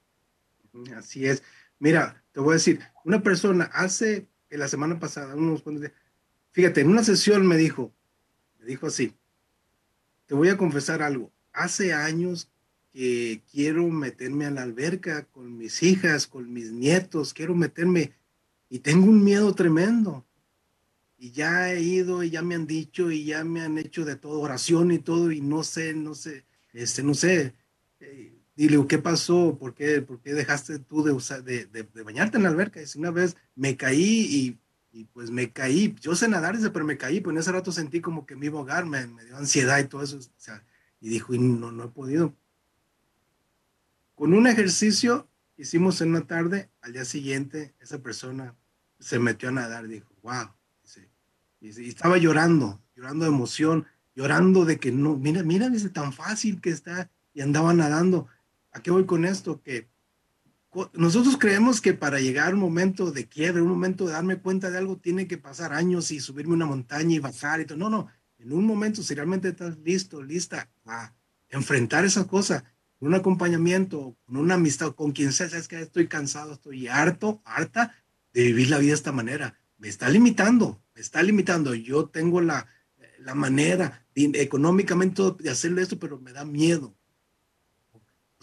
[0.94, 1.42] Así es.
[1.78, 5.94] Mira, te voy a decir, una persona hace, la semana pasada, unos cuantos días,
[6.52, 7.94] fíjate, en una sesión me dijo,
[8.58, 9.14] me dijo así,
[10.26, 12.50] te voy a confesar algo, hace años
[12.92, 18.14] que quiero meterme a la alberca con mis hijas, con mis nietos, quiero meterme
[18.70, 20.26] y tengo un miedo tremendo.
[21.18, 24.16] Y ya he ido y ya me han dicho y ya me han hecho de
[24.16, 27.54] todo oración y todo y no sé, no sé, este, no sé,
[28.54, 29.56] dile, ¿qué pasó?
[29.58, 32.80] ¿Por qué, por qué dejaste tú de, usar, de, de, bañarte en la alberca?
[32.80, 34.58] Y una vez me caí y,
[34.92, 35.94] y, pues me caí.
[36.00, 38.60] Yo sé nadar, pero me caí, pues en ese rato sentí como que me iba
[38.60, 40.18] a me, dio ansiedad y todo eso.
[40.18, 40.64] O sea,
[41.00, 42.34] y dijo, no, no he podido.
[44.14, 48.54] Con un ejercicio hicimos en una tarde, al día siguiente esa persona
[48.98, 50.50] se metió a nadar, dijo, wow.
[51.60, 56.60] Y estaba llorando, llorando de emoción, llorando de que no, mira, mira, dice, tan fácil
[56.60, 58.28] que está y andaba nadando.
[58.72, 59.60] ¿A qué voy con esto?
[59.62, 59.90] Que
[60.94, 64.70] nosotros creemos que para llegar a un momento de quiebre, un momento de darme cuenta
[64.70, 67.76] de algo, tiene que pasar años y subirme una montaña y bajar y todo.
[67.76, 68.08] No, no.
[68.38, 71.14] En un momento, si realmente estás listo, lista a
[71.50, 72.64] enfrentar esa cosa,
[72.98, 77.42] con un acompañamiento, con una amistad, con quien sea, sabes que estoy cansado, estoy harto,
[77.44, 77.94] harta
[78.32, 79.58] de vivir la vida de esta manera.
[79.76, 81.74] Me está limitando, me está limitando.
[81.74, 82.66] Yo tengo la,
[83.18, 86.95] la manera económicamente de hacerle esto, pero me da miedo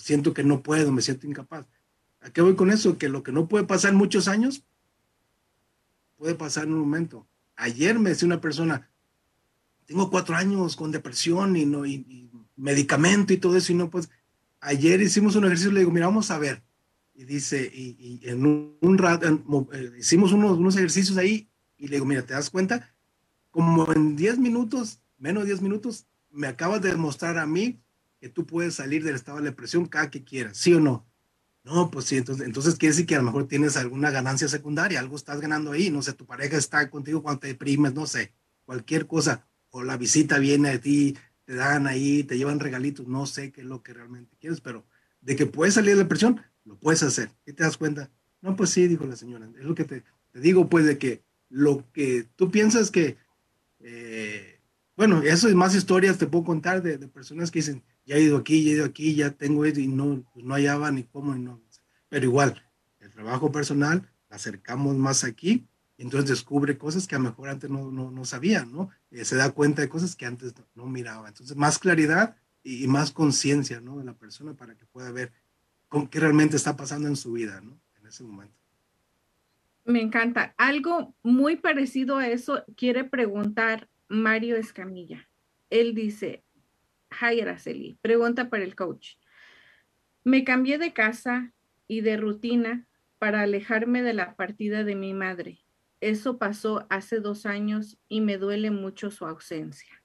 [0.04, 1.66] siento que no puedo, me siento incapaz.
[2.20, 2.98] ¿A qué voy con eso?
[2.98, 4.66] Que lo que no puede pasar en muchos años,
[6.18, 7.26] puede pasar en un momento.
[7.56, 8.90] Ayer me decía una persona,
[9.86, 14.10] tengo cuatro años con depresión y, no, y, medicamento y todo eso, y no, pues,
[14.60, 16.62] ayer hicimos un ejercicio, le digo, mira, vamos a ver.
[17.16, 19.28] Y dice, y, en un, rato,
[19.72, 22.94] eh, hicimos unos, unos ejercicios ahí, y le digo, mira, ¿te das cuenta?
[23.52, 27.80] Como en 10 minutos, menos de 10 minutos, me acabas de demostrar a mí
[28.24, 31.06] que tú puedes salir del estado de depresión cada que quieras, ¿sí o no?
[31.66, 35.02] No, pues sí, entonces, entonces quiere decir que a lo mejor tienes alguna ganancia secundaria,
[35.02, 38.32] algo estás ganando ahí, no sé, tu pareja está contigo cuando te deprimes, no sé,
[38.64, 43.26] cualquier cosa, o la visita viene de ti, te dan ahí, te llevan regalitos, no
[43.26, 44.86] sé qué es lo que realmente quieres, pero
[45.20, 47.30] de que puedes salir de la depresión, lo puedes hacer.
[47.46, 48.10] ¿Y te das cuenta?
[48.40, 51.26] No, pues sí, dijo la señora, es lo que te, te digo, pues de que
[51.50, 53.18] lo que tú piensas que,
[53.82, 54.62] eh,
[54.96, 58.22] bueno, eso es más historias te puedo contar de, de personas que dicen, ya he
[58.22, 61.04] ido aquí, ya he ido aquí, ya tengo esto y no, pues no hallaba ni
[61.04, 61.62] cómo y no.
[62.10, 62.62] Pero igual,
[63.00, 67.70] el trabajo personal, acercamos más aquí, y entonces descubre cosas que a lo mejor antes
[67.70, 68.90] no, no, no sabía, ¿no?
[69.12, 71.28] Eh, se da cuenta de cosas que antes no, miraba.
[71.28, 74.00] Entonces, más claridad y, más conciencia, ¿no?
[74.00, 75.32] De la persona para que pueda ver
[75.88, 77.80] con qué realmente está pasando en su vida, ¿no?
[78.00, 78.56] En ese momento.
[79.86, 80.56] Me encanta.
[80.58, 85.30] Algo muy parecido a eso quiere preguntar Mario Escamilla.
[85.70, 86.43] Él dice,
[87.22, 87.98] Hi, Araceli.
[88.02, 89.16] Pregunta para el coach.
[90.24, 91.54] Me cambié de casa
[91.88, 92.88] y de rutina
[93.20, 95.64] para alejarme de la partida de mi madre.
[96.02, 100.04] Eso pasó hace dos años y me duele mucho su ausencia.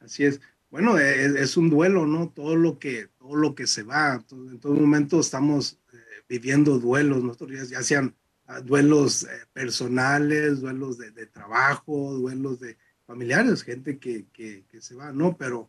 [0.00, 0.40] Así es.
[0.70, 2.30] Bueno, e, e, es, un duelo, ¿no?
[2.30, 4.24] Todo lo que, todo lo que se va.
[4.30, 5.96] en todo momento estamos eh,
[6.28, 12.78] viviendo duelos, nosotros ya, sean ah, duelos eh, personales, duelos de, trabajo, duelos de,
[13.12, 15.36] familiares, gente que, que, se va, ¿no?
[15.36, 15.68] Pero,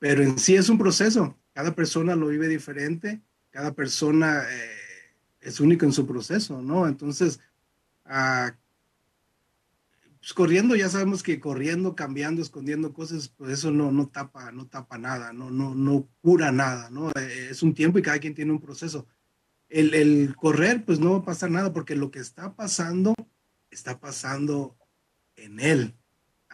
[0.00, 1.38] pero en sí es un proceso.
[1.52, 6.88] Cada persona lo vive diferente, cada persona eh, es único en su proceso, ¿no?
[6.88, 7.38] Entonces,
[8.04, 8.52] ah,
[10.18, 14.66] pues corriendo, ya sabemos que corriendo, cambiando, escondiendo cosas, pues eso no, no tapa, no
[14.66, 17.10] tapa nada, no, no, no cura nada, ¿no?
[17.10, 19.06] Eh, es un tiempo y cada quien tiene un proceso.
[19.68, 23.14] El correr, pues no va a pasar nada porque lo que está pasando,
[23.70, 24.76] está pasando
[25.36, 25.94] en él,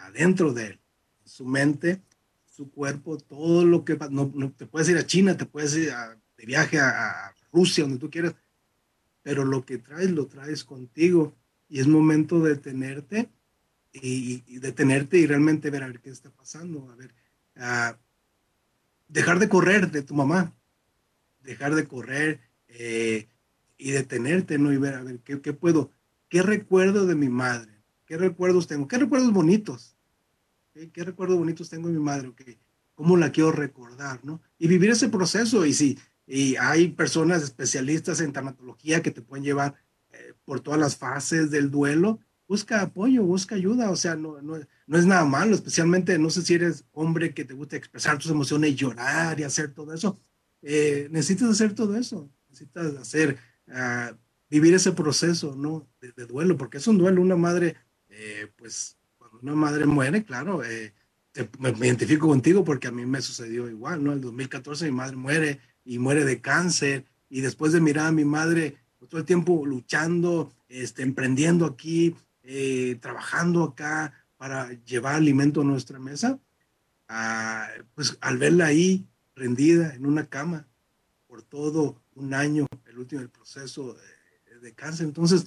[0.03, 0.81] adentro de él,
[1.25, 2.01] su mente,
[2.47, 5.93] su cuerpo, todo lo que no, no te puedes ir a China, te puedes ir
[6.37, 8.35] de viaje a, Rusia, donde tú quieras,
[9.23, 11.37] pero lo que traes lo traes contigo
[11.69, 13.29] y es momento de detenerte
[13.93, 17.15] y, detenerte y realmente ver a ver qué está pasando, a ver,
[19.07, 20.51] dejar de correr de tu mamá,
[21.43, 23.29] dejar de correr eh,
[23.77, 24.73] y detenerte, ¿no?
[24.73, 25.91] Y ver, a ver, ¿qué, ¿qué puedo?
[26.31, 27.83] ¿Qué recuerdo de mi madre?
[28.07, 28.89] ¿Qué recuerdos tengo?
[28.89, 29.92] ¿Qué recuerdos bonitos?
[30.73, 32.33] ¿Qué, recuerdos bonitos tengo de mi madre?
[32.95, 34.25] ¿Cómo la quiero recordar?
[34.25, 34.41] ¿no?
[34.59, 35.65] Y vivir ese proceso.
[35.67, 39.75] Y si y hay personas especialistas en tanatología que te pueden llevar
[40.13, 43.91] eh, por todas las fases del duelo, busca apoyo, busca ayuda.
[43.91, 47.45] O sea, no, no, no es nada malo, especialmente, no sé si eres hombre que
[47.45, 50.21] te gusta expresar tus emociones llorar y hacer todo eso.
[50.63, 52.31] Eh, necesitas hacer todo eso.
[52.49, 54.15] Necesitas hacer, uh,
[54.49, 55.89] vivir ese proceso, ¿no?
[56.01, 57.21] De, duelo, porque es un duelo.
[57.21, 57.77] Una madre,
[58.09, 58.97] eh, pues,
[59.43, 60.93] una madre muere, claro, eh,
[61.59, 64.13] me, me, identifico contigo porque a mí me sucedió igual, ¿no?
[64.13, 68.25] En 2014 mi madre muere y muere de cáncer y después de mirar a mi
[68.25, 68.77] madre
[69.09, 75.99] todo el tiempo luchando, este, emprendiendo aquí, eh, trabajando acá para llevar alimento a nuestra
[75.99, 76.39] mesa,
[77.09, 80.67] ah, pues al verla ahí rendida en una cama
[81.27, 85.47] por todo un año, el último el proceso de, de cáncer, entonces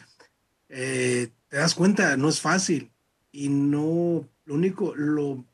[0.69, 2.91] eh, te das cuenta, no es fácil
[3.35, 5.45] y no, lo único, lo,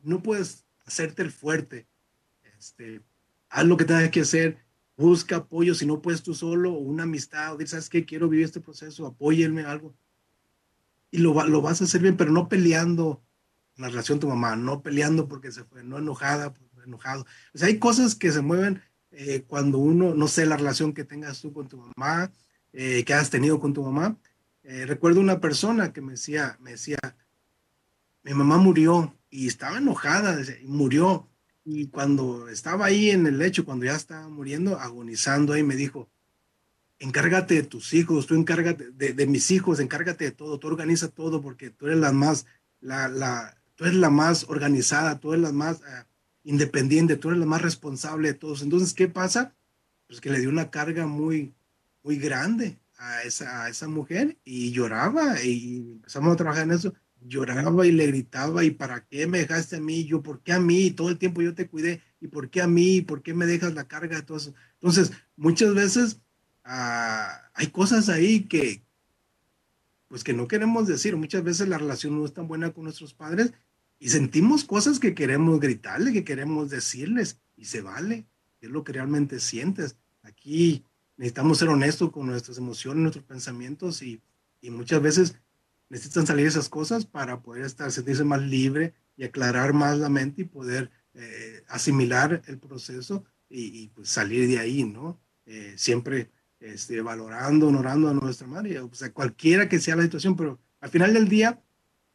[0.00, 1.86] no puedes hacerte el fuerte,
[2.58, 3.02] este,
[3.50, 4.64] haz lo que tengas que hacer,
[4.96, 8.06] busca apoyo, si no puedes tú solo, una amistad, o decir, ¿sabes qué?
[8.06, 9.94] Quiero vivir este proceso, apóyenme algo.
[11.10, 13.22] Y lo, lo vas a hacer bien, pero no peleando
[13.76, 16.54] en la relación con tu mamá, no peleando porque se fue, no enojada,
[16.86, 17.26] enojado.
[17.54, 21.04] O sea, hay cosas que se mueven eh, cuando uno, no sé, la relación que
[21.04, 22.32] tengas tú con tu mamá,
[22.72, 24.16] eh, que has tenido con tu mamá.
[24.64, 26.98] Eh, recuerdo una persona que me decía, me decía,
[28.22, 31.28] mi mamá murió y estaba enojada, murió,
[31.64, 36.08] y cuando estaba ahí en el lecho, cuando ya estaba muriendo, agonizando ahí, me dijo,
[36.98, 41.42] encárgate de tus hijos, tú encárgate de, mis hijos, encárgate de todo, tú organiza todo
[41.42, 42.46] porque tú eres la más,
[42.80, 46.04] la, tú eres la más organizada, tú eres la más uh,
[46.44, 48.62] independiente, tú eres la más responsable de todos.
[48.62, 49.54] Entonces, ¿qué pasa?
[50.06, 51.54] Pues que le dio una carga muy,
[52.04, 56.94] muy grande a esa, esa mujer y lloraba y empezamos a trabajar en eso
[57.26, 60.04] lloraba y le gritaba, ¿y para qué me dejaste a mí?
[60.04, 60.90] Yo, ¿por qué a mí?
[60.90, 63.00] Todo el tiempo yo te cuidé, ¿y por qué a mí?
[63.00, 64.54] ¿Por qué me dejas la carga todo eso?
[64.74, 66.20] Entonces, muchas veces
[66.64, 68.84] uh, hay cosas ahí que,
[70.08, 71.16] pues que no queremos decir.
[71.16, 73.52] Muchas veces la relación no es tan buena con nuestros padres
[73.98, 78.26] y sentimos cosas que queremos gritarle, que queremos decirles, y se vale,
[78.60, 79.96] es lo que realmente sientes.
[80.22, 80.84] Aquí
[81.22, 84.20] necesitamos ser honestos con nuestras emociones, nuestros pensamientos y,
[84.60, 85.36] y muchas veces
[85.88, 90.42] necesitan salir esas cosas para poder estar, sentirse más libre y aclarar más la mente
[90.42, 95.20] y poder eh, asimilar el proceso y, y, pues salir de ahí, ¿no?
[95.46, 100.34] Eh, siempre este, valorando, honorando a nuestra madre, o sea, cualquiera que sea la situación,
[100.34, 101.62] pero al final del día,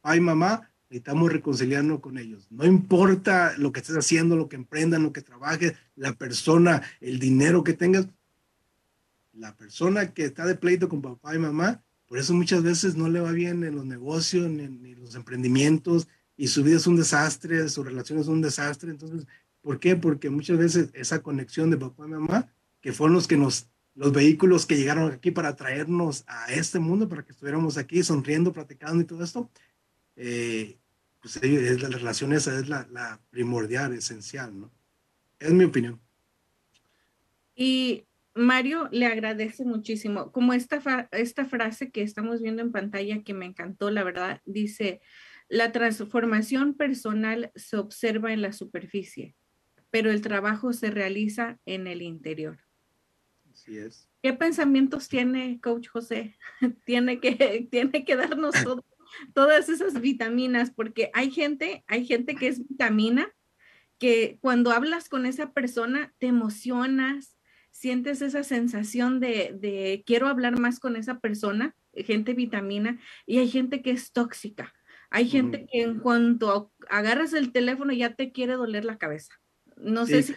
[0.01, 2.47] ay mamá, necesitamos reconciliarnos con ellos.
[2.49, 7.19] No importa lo que estés haciendo, lo que emprendan, lo que trabajes, la persona, el
[7.19, 8.07] dinero que tengas,
[9.37, 13.09] la persona que está de pleito con papá y mamá, por eso muchas veces no
[13.09, 16.95] le va bien en los negocios, ni en los emprendimientos, y su vida es un
[16.95, 18.91] desastre, su relación es un desastre.
[18.91, 19.27] Entonces,
[19.61, 19.95] ¿por qué?
[19.95, 24.13] Porque muchas veces esa conexión de papá y mamá, que fueron los que nos, los
[24.13, 29.01] vehículos que llegaron aquí para traernos a este mundo, para que estuviéramos aquí sonriendo, platicando
[29.01, 29.49] y todo esto,
[30.15, 30.77] eh,
[31.19, 34.71] pues es, la relación esa es la, la primordial, esencial, ¿no?
[35.39, 35.99] Es mi opinión.
[37.55, 38.06] Y
[38.37, 40.31] Mario le agradece muchísimo.
[40.31, 45.01] Como esta, esta frase que estamos viendo en pantalla que me encantó, la verdad, dice,
[45.49, 49.35] la transformación personal se observa en la superficie,
[49.89, 52.59] pero el trabajo se realiza en el interior.
[53.51, 54.09] Así es.
[54.21, 56.37] ¿Qué pensamientos tiene Coach José?
[56.85, 58.85] tiene, que, tiene que darnos todo,
[59.33, 63.33] todas esas vitaminas, porque hay gente, hay gente que es vitamina,
[63.99, 67.36] que cuando hablas con esa persona te emocionas,
[67.77, 73.49] sientes esa sensación de, de, quiero hablar más con esa persona, gente vitamina, y hay
[73.49, 74.73] gente que es tóxica.
[75.11, 79.33] Hay gente que en cuanto agarras el teléfono ya te quiere doler la cabeza.
[79.77, 80.35] No sé si...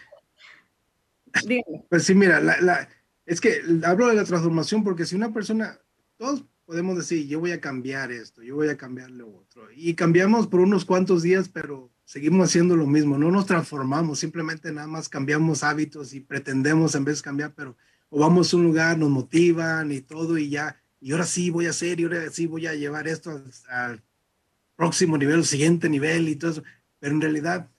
[1.45, 1.83] Dígame.
[1.89, 2.87] Pues sí, mira, la, la,
[3.25, 5.79] es que hablo de la transformación porque si una persona,
[6.17, 9.95] todos podemos decir, yo voy a cambiar esto, yo voy a cambiar lo otro, y
[9.95, 14.85] cambiamos por unos cuantos días, pero seguimos haciendo lo mismo, no nos transformamos, simplemente nada
[14.85, 17.77] más cambiamos hábitos y pretendemos en vez de cambiar, pero
[18.09, 21.67] o vamos a un lugar, nos motivan y todo y ya, y ahora sí voy
[21.67, 24.03] a hacer, y ahora sí voy a llevar esto al,
[24.75, 26.63] próximo nivel, al siguiente nivel y todo eso,
[26.99, 27.69] pero en realidad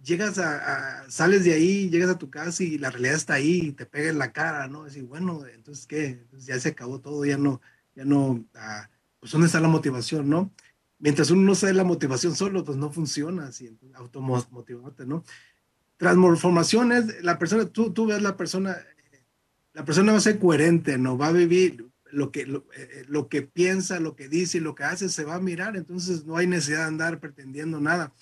[0.00, 3.62] llegas a, a, sales de ahí, llegas a tu casa y la realidad está ahí
[3.64, 4.84] y te pega en la cara, ¿no?
[4.84, 6.06] Decir, bueno, entonces, ¿qué?
[6.06, 7.60] Entonces ya se acabó todo, ya no,
[7.96, 8.88] ya no, ah,
[9.18, 10.52] pues ¿dónde está la motivación, no?
[10.98, 15.24] Mientras uno no sabe la motivación solo, pues no funciona así, automotivarte, ¿no?
[15.96, 18.76] Transformaciones, la persona, tú, tú ves la persona,
[19.72, 21.18] la persona va a ser coherente, ¿no?
[21.18, 24.74] Va a vivir lo que, lo, eh, lo, que piensa, lo que dice y lo
[24.74, 28.12] que hace, se va a mirar, entonces no hay necesidad de andar pretendiendo nada.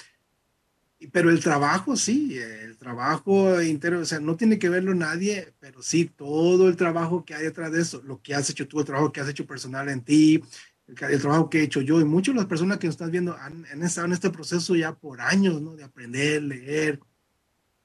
[1.12, 5.82] pero el trabajo sí, el trabajo interno, o sea, no tiene que verlo nadie, pero
[5.82, 8.86] sí todo el trabajo que hay detrás de eso, lo que has hecho tú, el
[8.86, 10.42] trabajo que has hecho personal en ti,
[10.86, 13.36] el, trabajo que he hecho yo y muchas de las personas que nos están viendo
[13.36, 15.74] han, estado en este proceso ya por años, ¿no?
[15.76, 17.00] De aprender, leer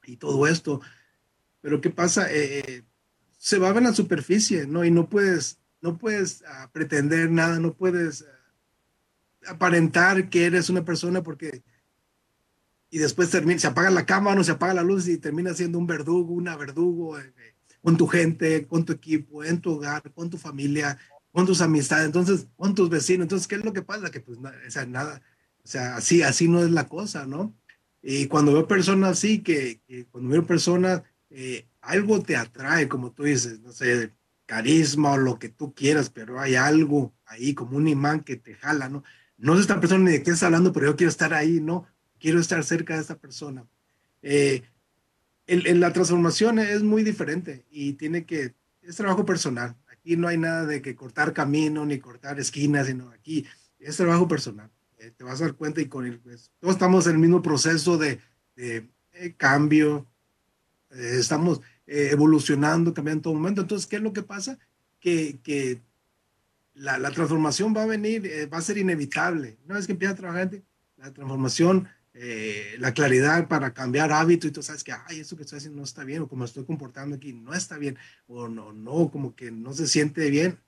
[0.06, 0.82] y todo esto.
[1.62, 2.32] Pero ¿qué pasa?
[2.32, 2.84] Eh, eh,
[3.38, 4.86] se va a ver la superficie, ¿no?
[4.86, 10.86] Y no puedes, no puedes ah, pretender nada, no puedes ah, aparentar que eres una
[10.86, 11.64] persona porque
[12.93, 15.80] y después termina, se apaga la cámara, no se apaga la luz y termina siendo
[15.80, 17.34] un verdugo, una verdugo eh,
[17.82, 20.99] con tu gente, con tu equipo, en tu hogar, con tu familia,
[21.32, 23.25] con tus amistades, entonces, con tus vecinos.
[23.25, 24.11] Entonces, ¿qué es lo que pasa?
[24.11, 25.21] Que pues, nada,
[25.63, 27.55] o sea, así, así no es la cosa, ¿no?
[28.01, 33.23] Y cuando veo personas así, que, cuando veo personas, eh, algo te atrae, como tú
[33.23, 34.11] dices, no sé,
[34.45, 38.55] carisma o lo que tú quieras, pero hay algo ahí como un imán que te
[38.55, 39.03] jala, ¿no?
[39.38, 41.88] No sé esta persona ni de qué está hablando, pero yo quiero estar ahí, ¿no?
[42.19, 43.65] Quiero estar cerca de esta persona.
[44.21, 44.63] Eh,
[45.47, 49.75] la transformación es muy diferente y tiene que, es trabajo personal.
[50.02, 53.45] Aquí no hay nada de que cortar camino ni cortar esquinas, sino aquí
[53.80, 54.72] es trabajo personal.
[54.97, 57.43] Eh, te vas a dar cuenta y con el, pues, todos estamos en el mismo
[57.43, 58.20] proceso de,
[58.56, 60.08] de eh, cambio,
[60.89, 63.62] eh, estamos evolucionando, cambiando en todo momento.
[63.62, 64.58] Entonces, ¿qué es lo que pasa?
[64.99, 65.82] Que, que
[66.74, 69.58] la, la, transformación va a venir, va a ser inevitable.
[69.66, 70.52] Una vez que empieza a trabajar,
[70.95, 75.43] la transformación eh, la claridad para cambiar hábito y tú sabes que, ay, eso que
[75.43, 77.97] estoy haciendo no está bien, o como estoy comportando aquí no está bien,
[78.28, 80.59] o no, no, como que no se siente bien,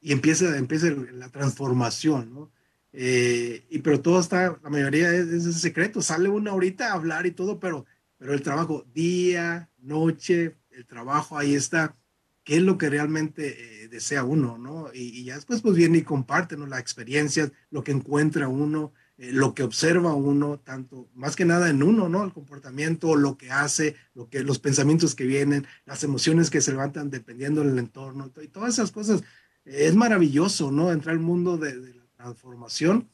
[0.00, 2.52] y empieza, empieza la transformación, ¿no?
[2.94, 7.26] Eh, y pero todo está, la mayoría es, es secreto, sale una ahorita a hablar
[7.26, 7.86] y todo, pero,
[8.18, 11.96] pero el trabajo, día, noche, el trabajo, ahí está,
[12.44, 14.90] qué es lo que realmente eh, desea uno, ¿no?
[14.92, 16.66] Y, ya después pues viene y comparte, ¿no?
[16.66, 18.92] Las experiencias, lo que encuentra uno,
[19.30, 22.24] lo que observa uno, tanto, más que nada en uno, ¿no?
[22.24, 26.72] El comportamiento, lo que hace, lo que, los pensamientos que vienen, las emociones que se
[26.72, 29.22] levantan dependiendo del entorno, y todas esas cosas.
[29.64, 30.90] Eh, es maravilloso, ¿no?
[30.90, 33.10] Entrar al mundo de, la transformación,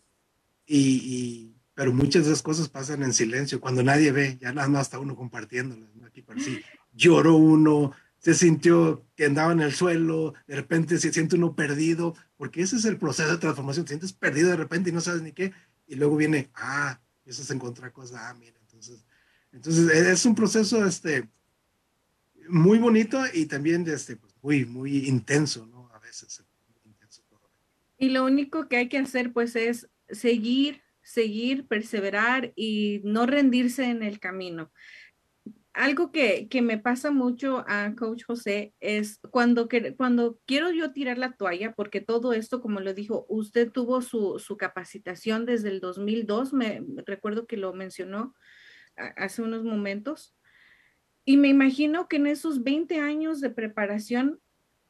[0.66, 4.86] y, pero muchas de esas cosas pasan en silencio, cuando nadie ve, ya nada más
[4.86, 5.90] está uno compartiéndolas.
[6.06, 6.60] Aquí por sí,
[6.94, 12.14] lloró uno, se sintió que andaba en el suelo, de repente se siente uno perdido,
[12.38, 15.22] porque ese es el proceso de transformación, te sientes perdido de repente y no sabes
[15.22, 15.52] ni qué,
[15.88, 19.04] y luego viene, ah, eso es encontrar cosas, ah, mira, entonces,
[19.50, 21.28] entonces e, es un proceso este,
[22.48, 25.90] muy bonito y también este, pues, muy, muy intenso, ¿no?
[25.92, 26.44] A veces.
[26.84, 27.22] Intenso
[27.98, 33.84] Y lo único que hay que hacer, pues, es seguir, seguir, perseverar y no rendirse
[33.84, 34.70] en el camino
[35.78, 40.92] algo que, que, me pasa mucho a Coach José es cuando, que, cuando quiero yo
[40.92, 45.68] tirar la toalla, porque todo esto, como lo dijo, usted tuvo su, su capacitación desde
[45.68, 48.34] el 2002, me recuerdo que lo mencionó
[49.16, 50.36] hace unos momentos,
[51.24, 54.40] y me imagino que en esos 20 años de preparación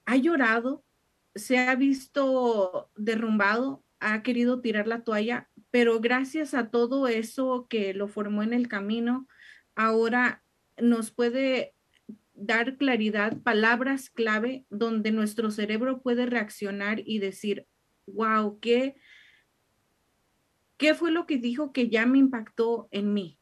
[0.07, 0.87] ha llorado,
[1.35, 7.93] se ha visto derrumbado, ha querido tirar la toalla, pero gracias a todo eso que
[7.93, 9.29] lo formó en el camino,
[9.75, 10.43] ahora
[10.81, 11.75] nos puede
[12.35, 17.67] dar claridad, palabras clave donde nuestro cerebro puede reaccionar y decir,
[18.07, 18.97] wow, ¿qué,
[20.77, 23.39] qué fue lo que dijo que ya me impactó en mí?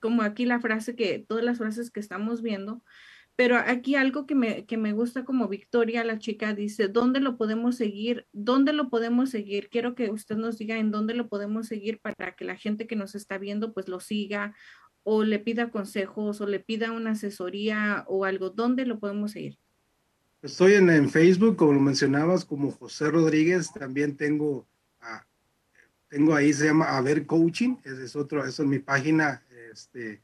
[0.00, 2.84] Como aquí la frase que, todas las frases que estamos viendo,
[3.34, 7.36] pero aquí algo que me, que me gusta como Victoria, la chica, dice, ¿dónde lo
[7.36, 8.26] podemos seguir?
[8.32, 9.68] ¿Dónde lo podemos seguir?
[9.70, 12.96] Quiero que usted nos diga en dónde lo podemos seguir para que la gente que
[12.96, 14.56] nos está viendo pues lo siga
[15.10, 19.56] o le pida consejos o le pida una asesoría o algo, ¿dónde lo podemos seguir?
[20.42, 23.72] Estoy en, Facebook, como lo mencionabas, como José Rodríguez.
[23.72, 24.66] También tengo,
[26.08, 27.76] tengo ahí, se llama A ver Coaching.
[27.84, 29.42] Es otro, eso es mi página
[29.72, 30.20] este,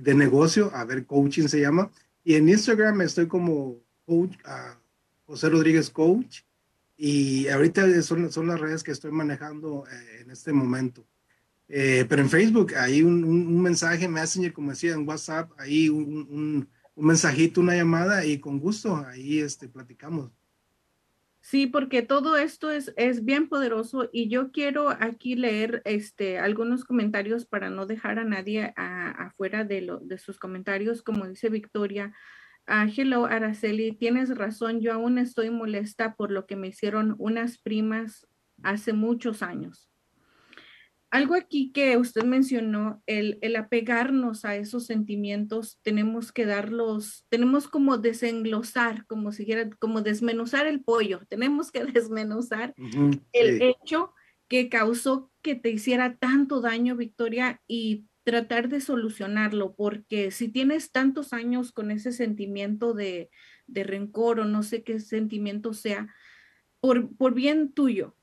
[0.00, 0.70] de negocio.
[0.72, 1.90] A ver Coaching se llama.
[2.22, 4.78] Y en Instagram estoy como coach, ah,
[5.26, 6.42] José Rodríguez Coach.
[6.96, 11.04] Y ahorita son, son las redes que estoy manejando eh, en este momento.
[11.68, 16.04] Eh, pero en Facebook, ahí un, un, mensaje, Messenger, como decía, en WhatsApp, ahí un,
[16.04, 20.30] un, un, mensajito, una llamada y con gusto, ahí este, platicamos.
[21.40, 26.84] Sí, porque todo esto es, es bien poderoso y yo quiero aquí leer este, algunos
[26.84, 32.14] comentarios para no dejar a nadie afuera de, lo, de sus comentarios, como dice Victoria.
[32.68, 37.58] Uh, hello, Araceli, tienes razón, yo aún estoy molesta por lo que me hicieron unas
[37.58, 38.28] primas
[38.62, 39.91] hace muchos años
[41.12, 47.68] algo aquí que usted mencionó, el, el, apegarnos a esos sentimientos, tenemos que darlos, tenemos
[47.68, 52.74] como desenglosar, como si quiera, como desmenuzar el pollo, tenemos que desmenuzar
[53.32, 54.14] el hecho
[54.48, 60.92] que causó que te hiciera tanto daño, Victoria, y tratar de solucionarlo, porque si tienes
[60.92, 63.28] tantos años con ese sentimiento de,
[63.66, 66.08] de rencor o no sé qué sentimiento sea,
[66.80, 68.16] por, por bien tuyo,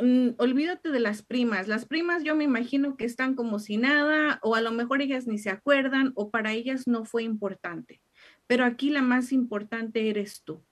[0.00, 1.68] mm, olvídate de las primas.
[1.68, 5.26] Las primas yo me imagino que están como si nada, o a lo mejor ellas
[5.26, 8.02] ni se acuerdan, o para ellas no fue importante.
[8.46, 10.64] Pero aquí la más importante eres tú.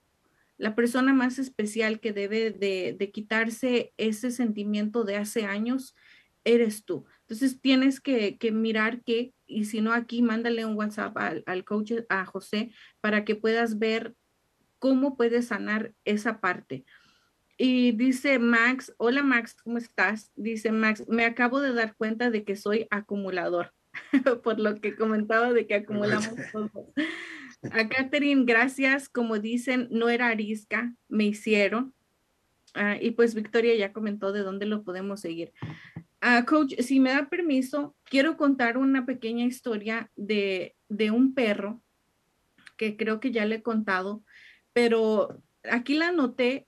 [0.59, 5.97] La persona más especial que debe de, quitarse ese sentimiento de hace años
[6.45, 7.07] eres tú.
[7.23, 11.93] Entonces tienes que, mirar que, y si no aquí, mándale un WhatsApp al, al, coach,
[12.09, 14.15] a José, para que puedas ver
[14.79, 16.85] cómo puedes sanar esa parte.
[17.65, 20.33] Y dice Max, hola Max, ¿cómo estás?
[20.35, 23.73] Dice Max, me acabo de dar cuenta de que soy acumulador,
[24.43, 26.35] por lo que comentaba de que acumulamos.
[27.71, 29.09] A Catherine, gracias.
[29.09, 31.95] Como dicen, no era arisca, me hicieron.
[32.75, 35.53] Ah, y pues Victoria ya comentó de dónde lo podemos seguir.
[36.21, 41.81] Uh, coach, si me da permiso, quiero contar una pequeña historia de, de un perro
[42.77, 44.25] que creo que ya le he contado,
[44.73, 45.41] pero
[45.71, 46.67] aquí la anoté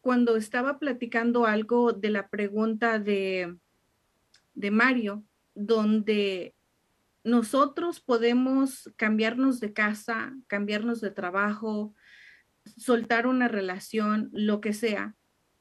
[0.00, 3.56] cuando estaba platicando algo de la pregunta de,
[4.54, 5.24] de Mario,
[5.54, 6.54] donde
[7.24, 11.94] nosotros podemos cambiarnos de casa, cambiarnos de trabajo,
[12.76, 15.14] soltar una relación, lo que sea.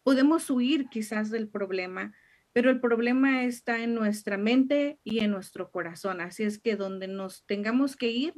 [0.04, 2.14] Podemos huir quizás del problema,
[2.54, 6.22] pero el problema está en nuestra mente y en nuestro corazón.
[6.22, 8.34] Así es que donde nos tengamos que ir,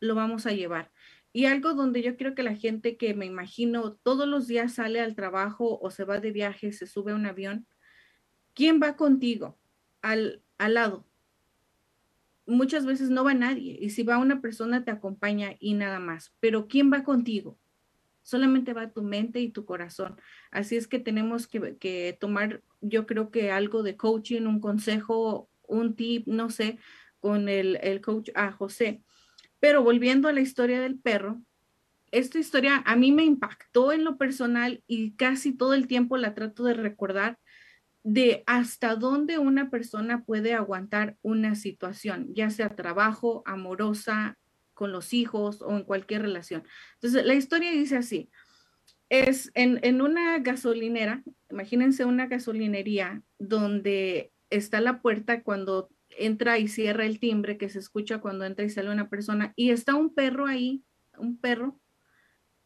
[0.00, 0.90] lo vamos a llevar.
[1.32, 5.00] Y algo donde yo quiero que la gente que me imagino todos los días sale
[5.00, 7.66] al trabajo o se va de viaje, se sube a un avión,
[8.54, 9.58] ¿quién va contigo
[10.02, 11.06] al, al lado?
[12.46, 16.34] Muchas veces no va nadie y si va una persona te acompaña y nada más,
[16.40, 17.58] pero ¿quién va contigo?
[18.28, 20.20] solamente va tu mente y tu corazón.
[20.50, 25.96] Así es que tenemos que, tomar, yo creo que algo de coaching, un consejo, un
[25.96, 26.78] tip, no sé,
[27.20, 29.02] con el, el coach a José.
[29.60, 31.40] Pero volviendo a la historia del perro,
[32.10, 36.34] esta historia a mí me impactó en lo personal y casi todo el tiempo la
[36.34, 37.38] trato de recordar
[38.02, 44.38] de hasta dónde una persona puede aguantar una situación, ya sea trabajo, amorosa,
[44.78, 46.62] con los hijos o en cualquier relación.
[46.94, 48.30] Entonces, la historia dice así,
[49.08, 57.04] es en, una gasolinera, imagínense una gasolinería donde está la puerta cuando entra y cierra
[57.04, 60.46] el timbre que se escucha cuando entra y sale una persona y está un perro
[60.46, 60.84] ahí,
[61.16, 61.80] un perro,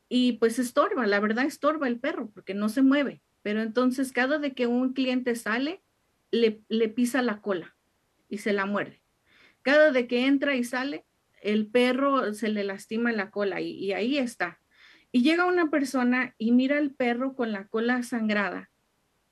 [0.09, 4.39] y pues estorba, la verdad estorba el perro porque no se mueve, pero entonces cada
[4.39, 5.83] de que un cliente sale,
[6.31, 7.77] le, le pisa la cola
[8.29, 9.03] y se la muerde.
[9.63, 11.05] Cada de que entra y sale,
[11.43, 14.61] el perro se le lastima la cola y, ahí está.
[15.11, 18.71] Y llega una persona y mira al perro con la cola sangrada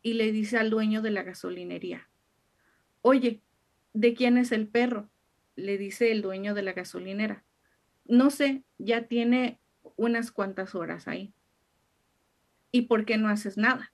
[0.03, 2.09] y le dice al dueño de la gasolinería,
[3.01, 3.43] oye,
[3.93, 5.11] ¿de quién es el perro?
[5.57, 7.45] Le dice el dueño de la gasolinera.
[8.05, 9.61] No sé, ya tiene
[9.97, 11.33] unas cuantas horas ahí.
[12.73, 13.93] ¿Y por qué no haces nada?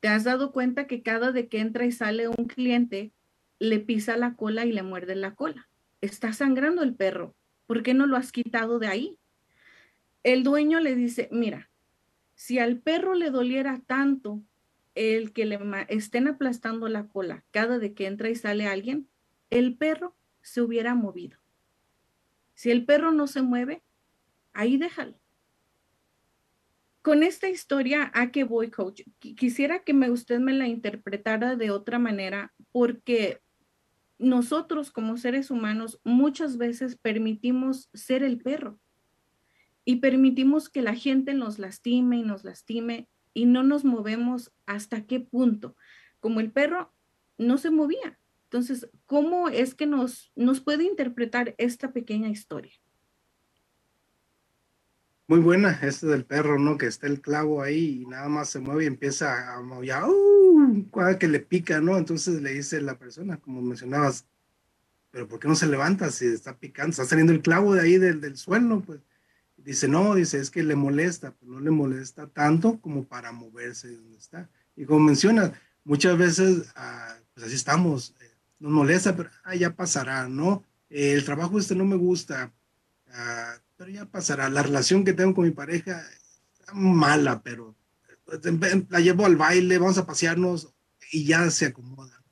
[0.00, 3.12] ¿Te has dado cuenta que cada de que entra y sale un cliente,
[3.58, 5.68] le pisa la cola y le muerde la cola?
[6.00, 7.34] Está sangrando el perro.
[7.66, 9.18] ¿por qué no lo has quitado de ahí?
[10.22, 11.70] El dueño le dice, mira,
[12.34, 14.42] si al perro le doliera tanto
[14.94, 15.58] el que le
[15.88, 19.08] estén aplastando la cola cada de que entra y sale alguien,
[19.50, 21.38] el perro se hubiera movido.
[22.54, 23.82] Si el perro no se mueve,
[24.52, 25.18] ahí déjalo.
[27.02, 29.02] Con esta historia, ¿a qué voy, coach?
[29.20, 33.40] Quisiera que me, usted me la interpretara de otra manera, porque
[34.18, 38.80] nosotros como seres humanos muchas veces permitimos ser el perro
[39.84, 45.06] y permitimos que la gente nos lastime y nos lastime y no nos movemos hasta
[45.06, 45.76] qué punto.
[46.18, 46.92] Como el perro
[47.38, 48.18] no se movía.
[48.46, 52.72] Entonces, ¿cómo es que nos, nos puede interpretar esta pequeña historia?
[55.28, 56.78] Muy buena, este del perro, ¿no?
[56.78, 60.04] Que está el clavo ahí y nada más se mueve y empieza a maullar.
[60.04, 60.88] ¡Uh!
[61.18, 61.98] que le pica, ¿no?
[61.98, 64.24] Entonces le dice la persona, como mencionabas,
[65.10, 66.90] pero ¿por qué no se levanta si está picando?
[66.90, 69.00] Está saliendo el clavo de ahí del, del suelo, pues.
[69.56, 73.88] Dice, no, dice, es que le molesta, pero no le molesta tanto como para moverse
[73.88, 74.48] de donde está.
[74.76, 78.14] Y como menciona, muchas veces, ah, pues así estamos,
[78.58, 80.64] nos molesta, pero ah, ya pasará, ¿no?
[80.88, 82.52] el trabajo este no me gusta,
[83.12, 84.48] ah, pero ya pasará.
[84.48, 86.02] La relación que tengo con mi pareja
[86.52, 87.76] está mala, pero
[88.88, 90.72] la llevo al baile, vamos a pasearnos
[91.12, 92.22] y ya se acomoda.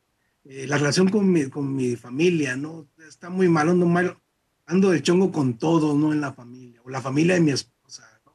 [0.44, 2.88] Eh, la relación con mi, con mi familia, ¿no?
[3.08, 4.18] Está muy mal, ando mal,
[4.66, 6.12] ando de chongo con todo, ¿no?
[6.12, 8.32] En la familia, o la familia de mi esposa, ¿no?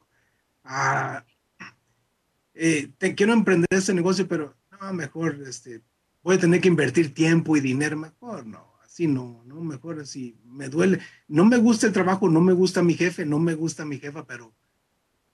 [0.64, 1.24] Ah,
[2.54, 5.82] eh, te quiero emprender este negocio, pero no, mejor, este,
[6.22, 8.78] voy a tener que invertir tiempo y dinero, mejor no.
[8.84, 11.00] así no, no, mejor así, me duele.
[11.28, 14.26] No me gusta el trabajo, no me gusta mi jefe, no me gusta mi jefa,
[14.26, 14.52] pero,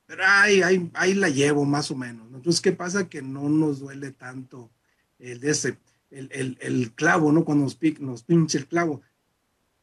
[0.07, 2.26] pero ahí, ahí, ahí la llevo más o menos.
[2.32, 3.09] Entonces, ¿qué pasa?
[3.09, 4.70] Que no nos duele tanto
[5.18, 5.78] el ese,
[6.11, 7.45] el, el, el clavo, ¿no?
[7.45, 9.03] Cuando nos, nos pinche el clavo.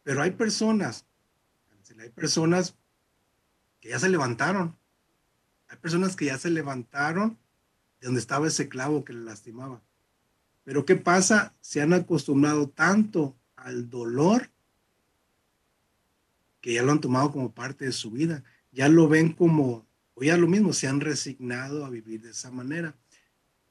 [0.04, 1.06] Pero hay personas,
[2.00, 2.76] hay personas
[3.80, 4.78] que ya se levantaron.
[5.68, 7.38] Hay personas que ya se levantaron
[8.00, 9.82] de donde estaba ese clavo que le lastimaba.
[10.64, 11.56] Pero ¿qué pasa?
[11.62, 14.50] Se han acostumbrado tanto al dolor
[16.62, 18.44] que ya lo han tomado como parte de su vida.
[18.72, 22.52] Ya lo ven como, o ya lo mismo, se han resignado a vivir de esa
[22.52, 22.96] manera.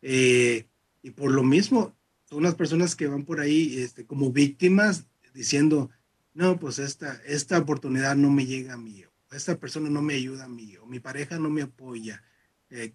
[0.03, 0.69] Eh,
[1.03, 1.97] y por lo mismo,
[2.29, 5.91] son las personas que van por ahí este, como víctimas diciendo,
[6.35, 10.15] no, pues esta, esta oportunidad no me llega a mí, o esta persona no me
[10.15, 12.23] ayuda a mí, o mi pareja no me apoya.
[12.71, 12.95] Eh,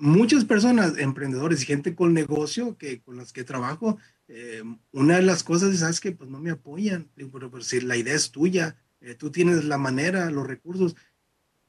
[0.00, 3.98] muchas personas, emprendedores y gente con negocio que, con las que trabajo,
[4.28, 7.10] eh, una de las cosas es, ¿sabes que Pues no me apoyan.
[7.14, 10.96] pero, si la idea es tuya, eh, tú tienes la manera, los recursos.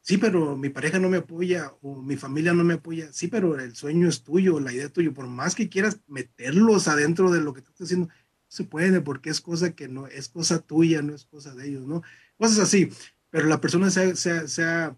[0.01, 3.11] Sí, pero mi pareja no me apoya o mi familia no me apoya.
[3.13, 5.11] Sí, pero el sueño es tuyo, la idea es tuya.
[5.11, 8.13] Por más que quieras meterlos adentro de lo que estás haciendo, no
[8.47, 11.86] se puede porque es cosa que no, es cosa tuya, no es cosa de ellos,
[11.88, 12.01] ¿no?
[12.38, 12.89] Cosas así.
[13.29, 14.97] Pero la persona se, se, se ha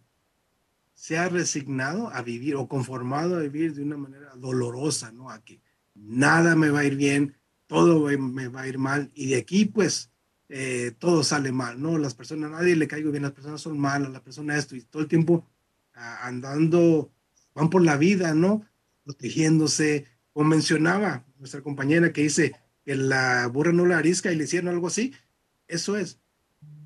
[1.03, 5.29] se ha resignado a vivir o conformado a vivir de una manera dolorosa, ¿no?
[5.29, 5.59] A que
[5.95, 7.35] nada me va a ir bien,
[7.67, 10.11] todo me va a ir mal y de aquí pues
[10.47, 11.97] eh, todo sale mal, ¿no?
[11.97, 15.01] Las personas, nadie le caigo bien, las personas son malas, la persona esto y todo
[15.01, 15.45] el tiempo
[15.93, 17.11] andando,
[17.53, 18.65] van por la vida, ¿no?
[19.03, 24.45] Protegiéndose, como mencionaba nuestra compañera que dice que la burra no la arisca y le
[24.45, 25.13] hicieron algo así,
[25.67, 26.21] eso es,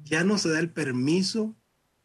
[0.05, 1.55] ya no se da el permiso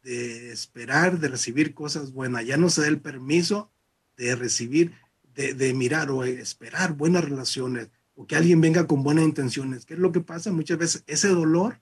[0.03, 2.45] de esperar, de recibir cosas buenas.
[2.45, 3.71] Ya no se da el permiso
[4.17, 4.93] de recibir,
[5.33, 9.85] de, mirar o esperar buenas relaciones o que alguien venga con buenas intenciones.
[9.85, 10.51] ¿Qué es lo que pasa?
[10.51, 11.81] Muchas veces ese dolor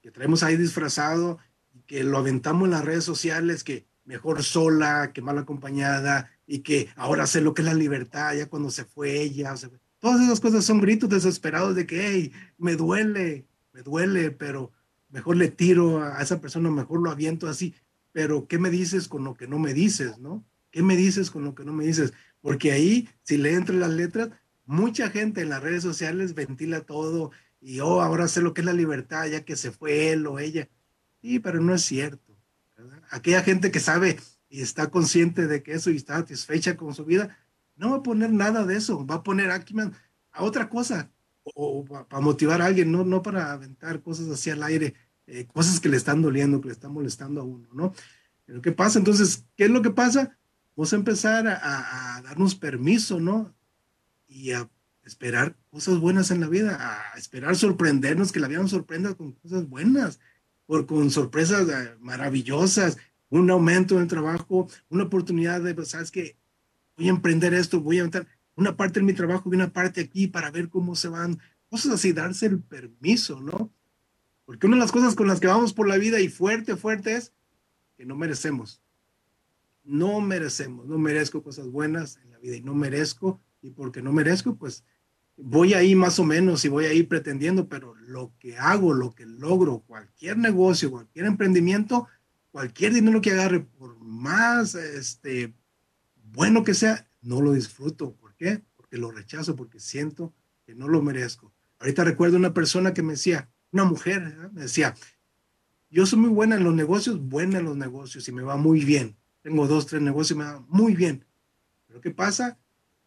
[0.00, 1.38] que traemos ahí disfrazado
[1.86, 6.88] que lo aventamos en las redes sociales, que mejor sola que mal acompañada y que
[6.96, 9.54] ahora sé lo que es la libertad, ya cuando se fue ella.
[9.98, 14.72] Todas esas cosas son gritos desesperados de que, hey, me duele, me duele, pero
[15.14, 17.72] mejor le tiro a esa persona, mejor lo aviento así,
[18.10, 20.44] pero ¿qué me dices con lo que no me dices, no?
[20.72, 22.12] ¿Qué me dices con lo que no me dices?
[22.40, 24.30] Porque ahí, si le entran las letras,
[24.66, 28.64] mucha gente en las redes sociales ventila todo y, oh, ahora sé lo que es
[28.64, 30.68] la libertad, ya que se fue él o ella.
[31.22, 32.36] Sí, pero no es cierto.
[33.10, 37.04] Aquella gente que sabe y está consciente de que eso y está satisfecha con su
[37.04, 37.38] vida,
[37.76, 41.12] no va a poner nada de eso, va a poner a otra cosa,
[41.44, 44.94] o, para motivar a alguien, no, no para aventar cosas así al aire,
[45.26, 47.94] eh, cosas que le están doliendo, que le están molestando a uno, ¿no?
[48.44, 48.98] Pero ¿qué pasa?
[48.98, 50.36] Entonces, ¿qué es lo que pasa?
[50.76, 53.54] Vamos a empezar a, darnos permiso, ¿no?
[54.28, 54.68] Y a
[55.04, 56.76] esperar cosas buenas en la vida,
[57.14, 60.20] a esperar sorprendernos, que la vida nos sorprenda con cosas buenas,
[60.66, 62.96] por, con sorpresas eh, maravillosas,
[63.30, 66.36] un aumento en el trabajo, una oportunidad de, pues, ¿sabes qué?
[66.96, 70.00] Voy a emprender esto, voy a aventar una parte en mi trabajo y una parte
[70.00, 73.72] aquí para ver cómo se van, cosas así, darse el permiso, ¿no?
[74.44, 77.16] Porque una de las cosas con las que vamos por la vida y fuerte, fuerte
[77.16, 77.32] es
[77.96, 78.82] que no merecemos.
[79.84, 84.12] No merecemos, no merezco cosas buenas en la vida y no merezco, y porque no
[84.12, 84.84] merezco, pues
[85.36, 89.26] voy ahí más o menos y voy ahí pretendiendo, pero lo que hago, lo que
[89.26, 92.06] logro, cualquier negocio, cualquier emprendimiento,
[92.50, 95.54] cualquier dinero que agarre, por más este,
[96.32, 98.14] bueno que sea, no lo disfruto.
[98.14, 98.62] ¿Por qué?
[98.76, 100.32] Porque lo rechazo, porque siento
[100.64, 101.52] que no lo merezco.
[101.78, 104.94] Ahorita recuerdo una persona que me decía, una mujer, me decía,
[105.90, 108.84] yo soy muy buena en los negocios, buena en los negocios y me va muy
[108.84, 109.16] bien.
[109.42, 111.24] Tengo dos, tres negocios y me va muy bien.
[111.88, 112.56] Pero ¿qué pasa?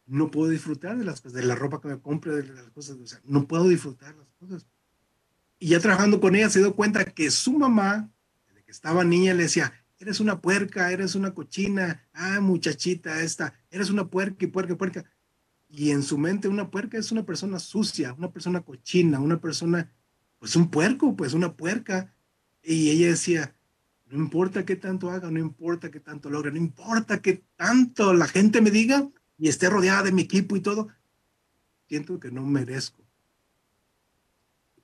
[0.05, 3.07] No puedo disfrutar de las de la ropa que me compre, de las cosas, o
[3.07, 4.67] sea, no puedo disfrutar las cosas.
[5.57, 8.11] Y ya trabajando con ella se dio cuenta que su mamá,
[8.47, 13.53] desde que estaba niña, le decía, eres una puerca, eres una cochina, ah, muchachita esta,
[13.71, 15.05] eres una puerca y puerca, puerca.
[15.69, 19.91] Y en su mente una puerca es una persona sucia, una persona cochina, una persona
[20.39, 22.13] pues un puerco, pues una puerca.
[22.63, 23.55] Y ella decía,
[24.07, 28.27] no importa qué tanto haga, no importa qué tanto logre, no importa qué tanto la
[28.27, 30.89] gente me diga y esté rodeada de mi equipo y todo,
[31.87, 33.03] siento que no merezco.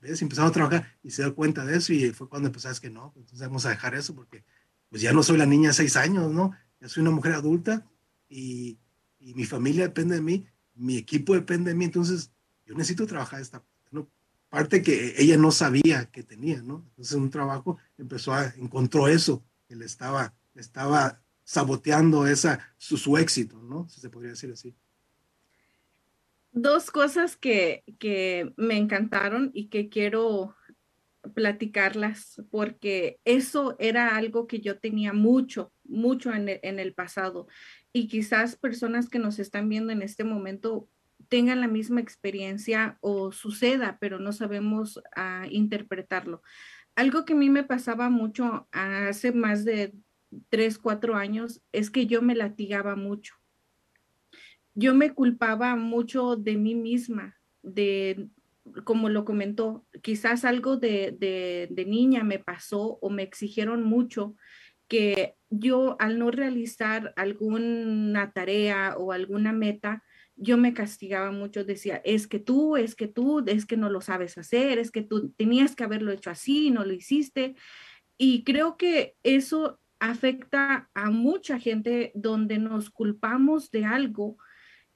[0.00, 0.20] ¿Ves?
[0.20, 3.12] Empezamos a trabajar y se dio cuenta de eso y fue cuando empezamos que no,
[3.16, 4.44] entonces vamos a dejar eso porque
[4.90, 6.52] pues ya no soy la niña de seis años, ¿no?
[6.80, 7.86] Ya soy una mujer adulta
[8.28, 8.78] y,
[9.18, 12.30] y mi familia depende de mí, mi equipo depende de mí, entonces
[12.66, 13.74] yo necesito trabajar esta parte
[14.82, 16.84] que ella no sabía que tenía, ¿no?
[16.90, 22.96] Entonces en un trabajo empezó a, encontró eso, que le estaba, estaba saboteando esa, su,
[22.96, 23.88] su éxito, ¿no?
[23.88, 24.74] Si se podría decir así.
[26.52, 30.54] Dos cosas que, que me encantaron y que quiero
[31.34, 37.48] platicarlas porque eso era algo que yo tenía mucho, mucho en el, en el, pasado
[37.92, 40.88] y quizás personas que nos están viendo en este momento
[41.28, 46.42] tengan la misma experiencia o suceda, pero no sabemos uh, interpretarlo.
[46.96, 49.94] Algo que a mí me pasaba mucho hace más de
[50.48, 53.34] tres, cuatro años es que yo me latigaba mucho.
[54.74, 58.28] Yo me culpaba mucho de mí misma, de,
[58.84, 64.34] como lo comentó, quizás algo de, de, de niña me pasó o me exigieron mucho
[64.88, 70.02] que yo al no realizar alguna tarea o alguna meta,
[70.36, 74.00] yo me castigaba mucho, decía, es que tú, es que tú, es que no lo
[74.00, 77.54] sabes hacer, es que tú tenías que haberlo hecho así, no lo hiciste.
[78.18, 84.36] Y creo que eso afecta a mucha gente donde nos culpamos de algo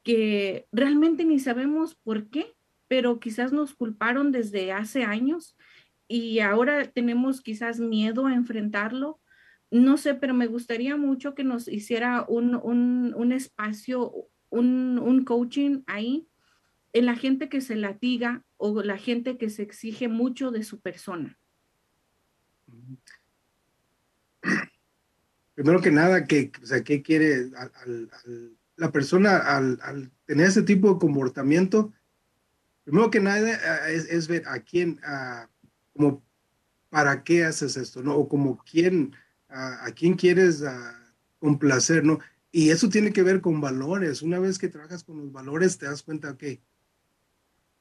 [0.02, 2.54] que realmente ni sabemos por qué,
[2.88, 5.56] pero quizás nos culparon desde hace años
[6.08, 9.20] y ahora tenemos quizás miedo a enfrentarlo.
[9.70, 14.12] No sé, pero me gustaría mucho que nos hiciera un, un, un espacio,
[14.50, 16.28] un, un coaching ahí
[16.92, 20.80] en la gente que se latiga o la gente que se exige mucho de su
[20.80, 21.38] persona.
[25.54, 30.46] Primero que nada, que, o sea, ¿qué quiere al, al, la persona al, al, tener
[30.46, 31.92] ese tipo de comportamiento?
[32.84, 35.48] Primero que nada eh, es, es ver a quién, a,
[35.92, 36.22] como,
[36.90, 38.02] ¿para qué haces esto?
[38.02, 38.16] ¿no?
[38.16, 39.14] O como quién,
[39.48, 40.62] a, a quién quieres
[41.38, 42.18] complacer, ¿no?
[42.58, 44.20] Y eso tiene que ver con valores.
[44.20, 46.60] Una vez que trabajas con los valores, te das cuenta que,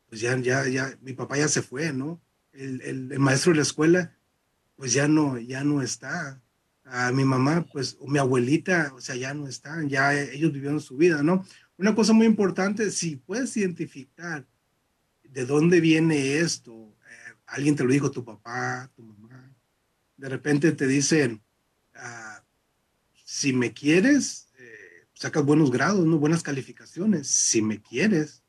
[0.08, 2.22] pues ya, ya, ya, mi papá ya se fue, ¿no?
[2.54, 4.16] El, el, el maestro de la escuela,
[4.76, 6.44] pues ya no, ya no está.
[6.84, 10.80] A mi mamá, pues, o mi abuelita, o sea, ya no están, ya ellos vivieron
[10.80, 11.44] su vida, ¿no?
[11.78, 14.46] Una cosa muy importante, si puedes identificar
[15.24, 19.56] de dónde viene esto, eh, alguien te lo dijo, tu papá, tu mamá,
[20.18, 21.42] de repente te dicen,
[21.96, 22.44] ah,
[23.26, 24.47] si me quieres,
[25.18, 26.20] sacas buenos grados, ¿no?
[26.20, 28.44] buenas calificaciones, si me quieres.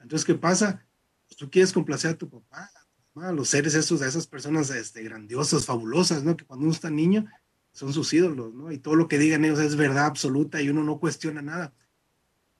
[0.00, 0.86] Entonces, ¿qué pasa?
[1.26, 4.26] Pues tú quieres complacer a tu papá, a, tu mamá, los seres esos, a esas
[4.26, 6.36] personas este, grandiosas, fabulosas, ¿no?
[6.36, 7.26] Que cuando uno está niño
[7.72, 8.72] son sus ídolos, ¿no?
[8.72, 11.72] Y todo lo que digan ellos es verdad absoluta y uno no cuestiona nada.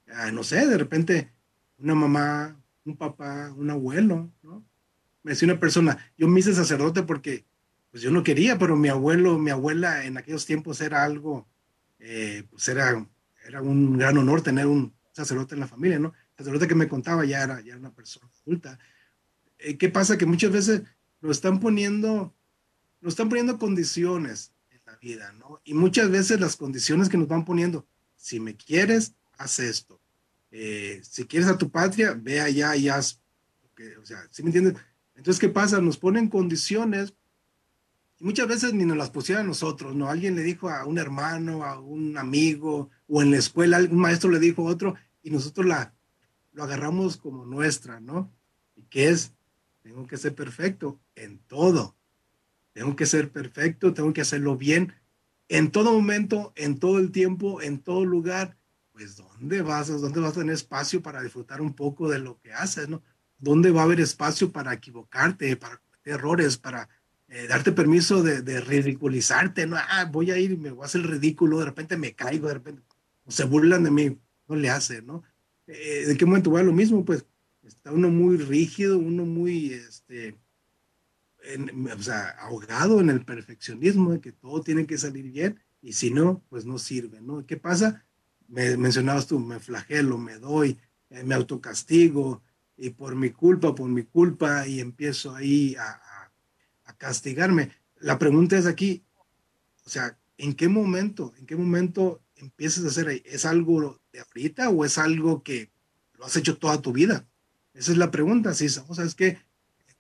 [0.08, 1.32] Ah, no sé, de repente
[1.78, 4.64] una mamá, un papá, un abuelo, ¿no?
[5.22, 7.44] Me decía una persona, yo me hice sacerdote porque
[7.90, 11.49] pues yo no quería, pero mi abuelo, mi abuela en aquellos tiempos era algo
[12.01, 13.07] eh, pues era,
[13.46, 16.12] era un gran honor tener un sacerdote en la familia, ¿no?
[16.36, 18.78] El sacerdote que me contaba ya era, ya era una persona adulta.
[19.59, 20.16] Eh, ¿Qué pasa?
[20.16, 20.82] Que muchas veces
[21.20, 22.34] nos están poniendo,
[23.01, 25.61] nos están poniendo condiciones en la vida, ¿no?
[25.64, 27.86] Y muchas veces las condiciones que nos van poniendo,
[28.16, 30.01] si me quieres, haz esto.
[30.51, 33.20] Eh, si quieres a tu patria, ve allá y haz.
[34.01, 34.74] o sea, ¿sí me entiendes?
[35.14, 35.80] Entonces, ¿qué pasa?
[35.80, 37.12] Nos ponen condiciones
[38.20, 40.08] y muchas veces ni nos las pusieron a nosotros, ¿no?
[40.08, 44.30] Alguien le dijo a un hermano, a un amigo, o en la escuela un maestro
[44.30, 45.94] le dijo a otro, y nosotros la,
[46.52, 48.30] lo agarramos como nuestra, ¿no?
[48.76, 49.32] Y que es,
[49.82, 51.96] tengo que ser perfecto en todo.
[52.74, 54.92] Tengo que ser perfecto, tengo que hacerlo bien,
[55.48, 58.56] en todo momento, en todo el tiempo, en todo lugar.
[58.92, 59.88] Pues, ¿dónde vas?
[59.88, 63.02] ¿Dónde vas a tener espacio para disfrutar un poco de lo que haces, ¿no?
[63.38, 66.88] ¿Dónde va a haber espacio para equivocarte, para cometer errores, para
[67.30, 70.86] eh, darte permiso de, de, ridiculizarte, no, ah, voy a ir y me voy a
[70.86, 72.82] hacer ridículo, de repente me caigo, de repente
[73.28, 74.18] se burlan de mí,
[74.48, 75.22] no le hace, ¿no?
[75.68, 77.04] Eh, ¿De qué momento va lo mismo?
[77.04, 77.24] Pues
[77.62, 80.36] está uno muy rígido, uno muy, este,
[81.44, 85.92] en, o sea, ahogado en el perfeccionismo de que todo tiene que salir bien y
[85.92, 87.46] si no, pues no sirve, ¿no?
[87.46, 88.04] ¿Qué pasa?
[88.48, 90.78] Me mencionabas tú, me flagelo, me doy,
[91.10, 92.42] eh, me autocastigo
[92.76, 96.00] y por mi culpa, por mi culpa y empiezo ahí a,
[97.01, 97.72] castigarme.
[97.98, 99.03] La pregunta es aquí,
[99.84, 103.22] o sea, ¿en qué momento, en qué momento empiezas a hacer?
[103.24, 105.72] ¿Es algo de ahorita o es algo que
[106.14, 107.26] lo has hecho toda tu vida?
[107.72, 109.38] Esa es la pregunta, sí, o sea, es que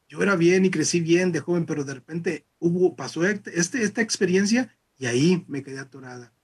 [0.08, 3.82] yo era bien y crecí bien de joven, pero de repente hubo, pasó este, este
[3.82, 6.34] esta experiencia y ahí me quedé atorada.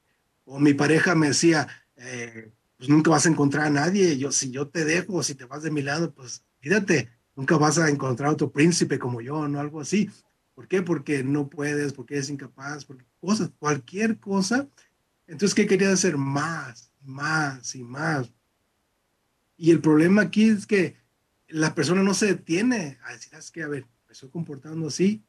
[0.45, 4.51] O mi pareja me decía, eh, pues nunca vas a encontrar a nadie, yo si
[4.51, 8.31] yo te dejo, si te vas de mi lado, pues fíjate, nunca vas a encontrar
[8.31, 10.09] otro príncipe como yo, no algo así.
[10.57, 10.81] ¿Por qué?
[10.81, 14.67] Porque no puedes, porque eres incapaz, porque cosas, cualquier cosa.
[15.27, 16.17] Entonces, ¿qué quería hacer?
[16.17, 18.33] Más, más y más.
[19.59, 20.97] Y el problema aquí es que
[21.47, 25.23] la persona no se detiene a decir, es que, a ver, me estoy comportando así.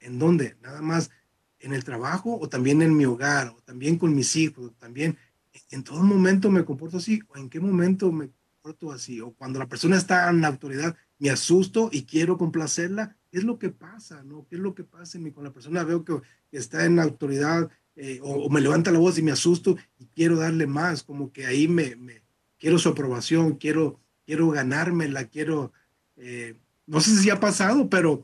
[0.00, 0.56] ¿En dónde?
[0.60, 1.08] Nada más
[1.60, 5.16] en el trabajo o también en mi hogar o también con mis hijos, o también
[5.70, 8.28] en todo momento me comporto así o en qué momento me
[8.60, 13.16] comporto así, o cuando la persona está en la autoridad, me asusto y quiero complacerla,
[13.34, 14.22] ¿qué es lo que pasa?
[14.22, 14.46] ¿no?
[14.48, 15.32] ¿Qué es lo que pasa en mí?
[15.32, 16.20] Con la persona veo que
[16.52, 20.68] está en autoridad eh, o, me levanta la voz y me asusto y quiero darle
[20.68, 22.22] más, como que ahí me, me
[22.60, 25.72] quiero su aprobación, quiero, quiero ganármela, quiero,
[26.16, 26.54] eh,
[26.86, 28.22] no sé si ha pasado, pero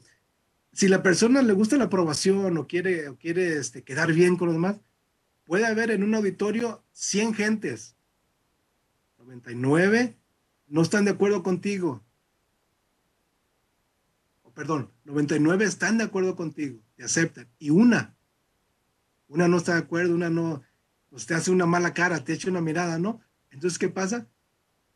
[0.73, 4.47] si la persona le gusta la aprobación o quiere, o quiere este, quedar bien con
[4.47, 4.81] los demás,
[5.43, 7.97] puede haber en un auditorio 100 gentes,
[9.19, 10.17] 99
[10.69, 12.01] no están de acuerdo contigo.
[14.61, 17.49] Perdón, 99 están de acuerdo contigo, te aceptan.
[17.59, 18.15] Y una,
[19.27, 20.61] una no está de acuerdo, una no,
[21.09, 23.23] pues te hace una mala cara, te echa una mirada, ¿no?
[23.51, 24.29] Entonces, ¿qué pasa?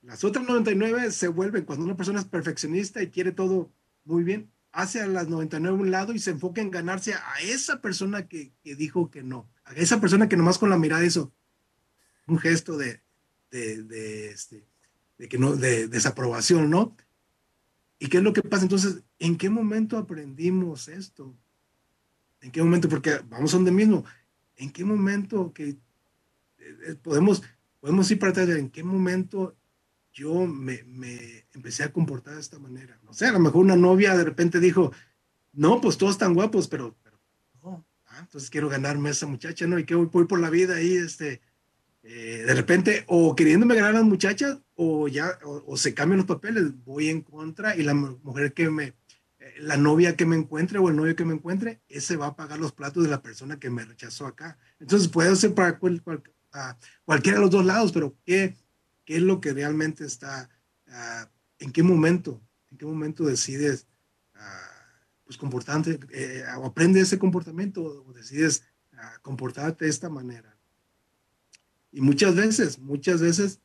[0.03, 3.73] Las otras 99 se vuelven, cuando una persona es perfeccionista y quiere todo
[4.05, 7.81] muy bien, hace a las 99 un lado y se enfoca en ganarse a esa
[7.81, 11.33] persona que, que dijo que no, a esa persona que nomás con la mirada hizo
[12.27, 13.01] un gesto de,
[13.51, 14.69] de, de, este,
[15.17, 16.95] de que no, de, desaprobación, ¿no?
[17.99, 18.65] ¿Y qué es lo que pasa?
[18.65, 21.37] Entonces, ¿en qué momento aprendimos esto?
[22.41, 22.89] ¿En qué momento?
[22.89, 24.05] Porque vamos a donde mismo.
[24.57, 25.79] ¿En qué momento que eh,
[26.59, 27.43] eh, podemos,
[27.81, 28.49] podemos ir para atrás?
[28.51, 29.57] ¿En qué momento
[30.13, 32.99] yo me, me, empecé a comportar de esta manera?
[33.03, 34.93] No sé, a lo mejor una novia de repente dijo,
[35.53, 36.97] no, pues todos están guapos, pero,
[37.63, 39.79] no, ah, entonces quiero ganarme a esa muchacha, ¿no?
[39.79, 41.41] Y que voy, voy por la vida ahí, este,
[42.07, 46.27] eh, de repente o queriéndome ganar a las muchachas o ya o, se cambian los
[46.27, 48.95] papeles, voy en contra y la mujer que me,
[49.39, 52.37] eh, la novia que me encuentre o el novio que me encuentre, ese va a
[52.37, 54.59] pagar los platos de la persona que me rechazó acá.
[54.81, 58.55] Entonces puede ser para cualquiera de los dos lados, pero ¿qué,
[59.07, 60.51] qué es lo que realmente está,
[60.89, 63.87] ah, en qué momento, en qué momento decides
[64.35, 64.71] ah,
[65.25, 70.54] pues comportarte eh, o aprende ese comportamiento o decides ah, comportarte de esta manera.
[71.95, 73.61] Y muchas veces, muchas veces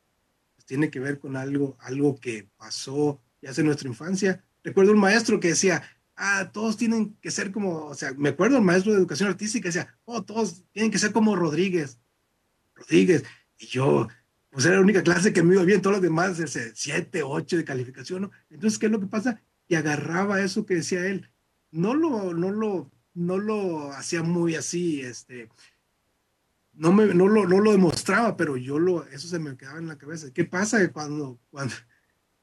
[0.54, 4.44] pues, tiene que ver con algo, algo que pasó ya hace nuestra infancia.
[4.62, 5.82] Recuerdo un maestro que decía,
[6.14, 9.68] ah, todos tienen que ser como, o sea, me acuerdo el maestro de educación artística
[9.68, 11.98] decía, oh, todos tienen que ser como Rodríguez.
[12.76, 13.24] Rodríguez.
[13.58, 14.06] Y yo,
[14.50, 17.56] pues era la única clase que me iba bien, todos los demás, ese, siete, ocho
[17.56, 18.30] de calificación, ¿no?
[18.48, 19.42] Entonces, ¿qué es lo que pasa?
[19.66, 21.28] Y agarraba eso que decía él.
[21.72, 25.48] No lo, no lo, no lo hacía muy así, este,
[26.80, 29.86] no, me, no, lo, no lo demostraba, pero yo lo, eso se me quedaba en
[29.86, 30.32] la cabeza.
[30.32, 31.74] ¿Qué pasa cuando, cuando,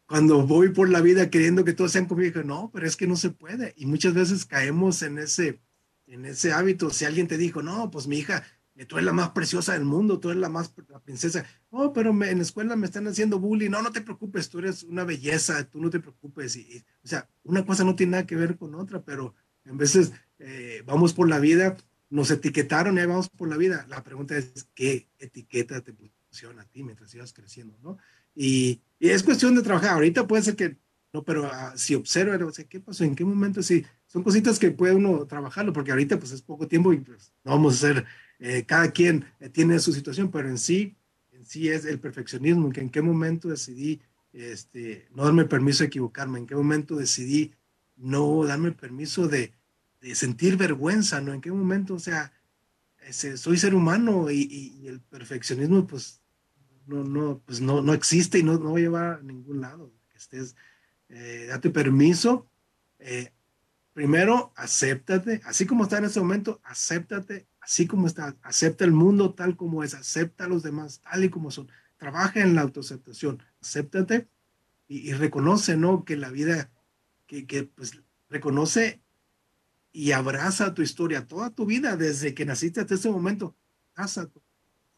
[0.06, 2.44] cuando voy por la vida queriendo que todos sean conmigo?
[2.44, 3.74] No, pero es que no se puede.
[3.78, 5.60] Y muchas veces caemos en ese,
[6.06, 6.92] en ese hábito.
[6.92, 8.44] Si alguien te dijo, no, pues mi hija,
[8.88, 11.44] tú eres la más preciosa del mundo, tú eres la más la princesa.
[11.72, 13.72] Oh, pero en la escuela me están haciendo bullying.
[13.72, 16.56] No, no te preocupes, tú eres una belleza, tú no te preocupes.
[16.58, 19.34] Y, o sea, una cosa no tiene nada que ver con otra, pero
[19.66, 21.76] en veces eh, vamos por la vida
[22.10, 23.86] nos etiquetaron y ahí vamos por la vida.
[23.89, 27.78] La pregunta es, ¿qué etiqueta te funciona a ti mientras sigas creciendo?
[27.82, 27.97] ¿no?
[28.36, 29.91] Y, y, es cuestión de trabajar.
[29.91, 30.78] Ahorita puede ser que,
[31.14, 33.03] no, pero uh, si observa, o sea, ¿qué pasó?
[33.03, 33.62] ¿En qué momento?
[33.62, 37.34] Sí, son cositas que puede uno trabajarlo, porque ahorita pues es poco tiempo y pues
[37.43, 38.05] no vamos a hacer,
[38.39, 40.95] eh, cada quien eh, tiene su situación, pero en sí,
[41.32, 44.01] en sí es el perfeccionismo, que en qué momento decidí
[44.32, 47.53] este, no darme permiso de equivocarme, en qué momento decidí
[47.95, 49.53] no darme permiso de,
[50.08, 51.34] de sentir vergüenza, ¿no?
[51.34, 51.95] ¿En qué momento?
[51.95, 52.32] O sea,
[53.12, 56.22] soy ser humano y, el perfeccionismo, pues,
[56.86, 59.91] no, no, pues no, no existe y no, no va a ningún lado.
[60.10, 60.55] Que estés,
[61.10, 62.49] eh, date permiso.
[62.99, 63.34] Eh,
[63.91, 69.34] primero, acéptate, así como está en ese momento, acéptate, así como está, acepta el mundo
[69.34, 71.70] tal como es, acepta a los demás tal y como son.
[71.97, 74.30] Trabaja en la autoaceptación, acéptate
[74.88, 76.05] y, y reconoce, ¿no?
[76.05, 76.72] Que la vida,
[77.26, 77.99] que, que pues
[78.30, 79.01] reconoce
[79.98, 83.58] y abraza tu historia, toda tu vida, desde que naciste hasta ese momento.
[83.95, 84.30] Abraza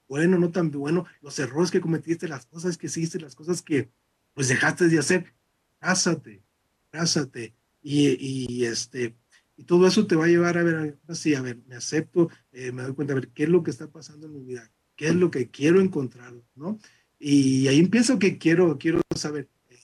[0.09, 3.89] bueno, no tan bueno, los errores que cometiste, las cosas que hiciste, las cosas que
[4.33, 5.33] pues dejaste de hacer.
[5.79, 6.43] Abrázate,
[6.91, 7.55] abrázate.
[7.81, 9.15] Y, este,
[9.55, 12.73] y todo eso te va a llevar a ver, así, a ver, me acepto, eh,
[12.73, 15.07] me doy cuenta, a ver, qué es lo que está pasando en mi vida, qué
[15.07, 16.77] es lo que quiero encontrar, ¿no?
[17.17, 19.79] Y ahí empiezo que quiero, quiero saber, eh,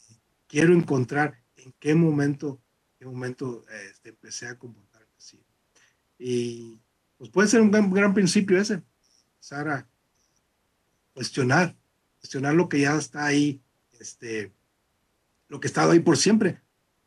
[0.45, 2.61] quiero encontrar en qué momento,
[2.99, 4.84] qué momento este, empecé a comportar
[6.17, 6.79] y
[7.17, 8.81] pues puede ser un gran, principio ese,
[9.35, 9.87] empezar a
[11.13, 11.75] cuestionar,
[12.19, 13.61] cuestionar lo que ya está ahí,
[13.99, 14.51] este,
[15.47, 16.61] lo que ha estado ahí por siempre.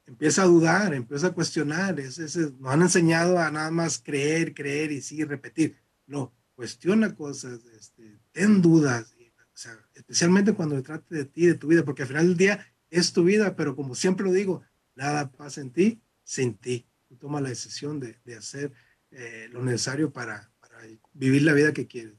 [0.07, 2.01] Empieza a dudar, empieza a cuestionar.
[2.01, 5.77] Es, nos han enseñado a nada más creer, creer y sí repetir.
[6.07, 9.15] No, cuestiona cosas, este, ten dudas,
[9.93, 13.13] especialmente cuando se trate de ti, de tu vida, porque al final del día es
[13.13, 14.63] tu vida, pero como siempre lo digo,
[14.95, 16.87] nada pasa en ti sin ti.
[17.09, 18.73] Tú tomas la decisión de, de hacer
[19.11, 20.51] eh, lo necesario para,
[21.13, 22.15] vivir la vida que quieres.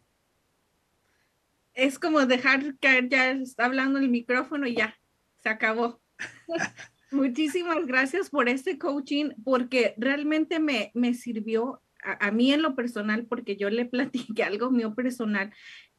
[1.73, 4.99] Es como dejar caer, ya está hablando el micrófono y ya,
[5.41, 6.01] Se acabó.
[7.11, 12.75] Muchísimas gracias por este coaching, porque realmente me, me sirvió a, a, mí en lo
[12.75, 15.53] personal, porque yo le platiqué algo mío personal.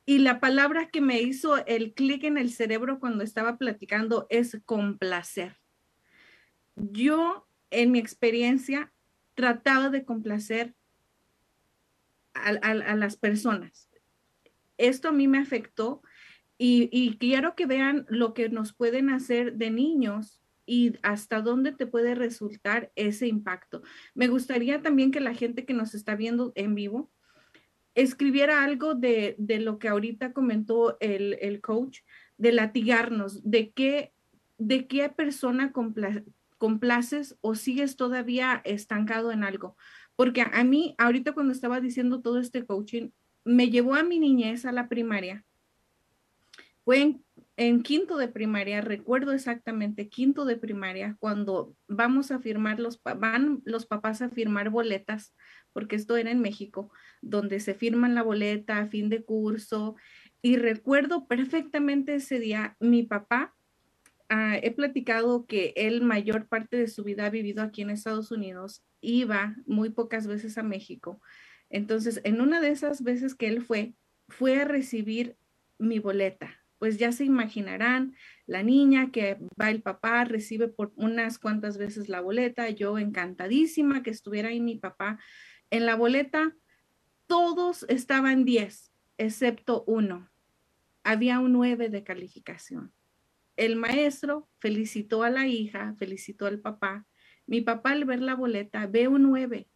[0.04, 4.60] Y la palabra que me hizo el clic en el cerebro cuando estaba platicando es
[4.64, 5.56] complacer.
[6.76, 8.92] Yo, en mi experiencia,
[9.34, 10.74] trataba de complacer
[12.42, 13.88] a, las personas.
[14.78, 16.02] Esto a mí me afectó
[16.58, 21.72] y, y quiero que vean lo que nos pueden hacer de niños y hasta dónde
[21.72, 23.82] te puede resultar ese impacto.
[24.14, 27.10] Me gustaría también que la gente que nos está viendo en vivo
[27.94, 32.00] escribiera algo de, de lo que ahorita comentó el, el, coach,
[32.38, 34.12] de latigarnos, de qué,
[34.58, 36.22] de qué persona compla,
[36.56, 39.76] complaces o sigues todavía estancado en algo.
[40.20, 43.08] Porque a mí, ahorita cuando estaba diciendo todo este coaching,
[43.42, 45.46] me llevó a mi niñez a la primaria.
[46.84, 47.16] Fue
[47.56, 53.62] en quinto de primaria, recuerdo exactamente, quinto de primaria, cuando vamos a firmar los, van
[53.64, 55.34] los papás a firmar boletas,
[55.72, 56.92] porque esto era en México,
[57.22, 59.96] donde se firman la boleta a fin de curso.
[60.42, 63.54] Y recuerdo perfectamente ese día, mi papá,
[64.30, 68.30] uh, he platicado que él mayor parte de su vida ha vivido aquí en Estados
[68.30, 71.20] Unidos, iba muy pocas veces a México.
[71.68, 73.94] Entonces, en una de esas veces que él fue,
[74.28, 75.36] fue a recibir
[75.78, 78.16] mi boleta pues ya se imaginarán,
[78.46, 84.02] la niña que va el papá, recibe por unas cuantas veces la boleta, yo encantadísima
[84.02, 85.20] que estuviera ahí mi papá.
[85.68, 86.56] En la boleta
[87.26, 90.30] todos estaban 10, excepto uno.
[91.04, 92.94] Había un 9 de calificación.
[93.60, 97.06] El maestro felicitó a la hija, felicitó al papá.
[97.46, 99.68] Mi papá al ver la boleta ve un 9.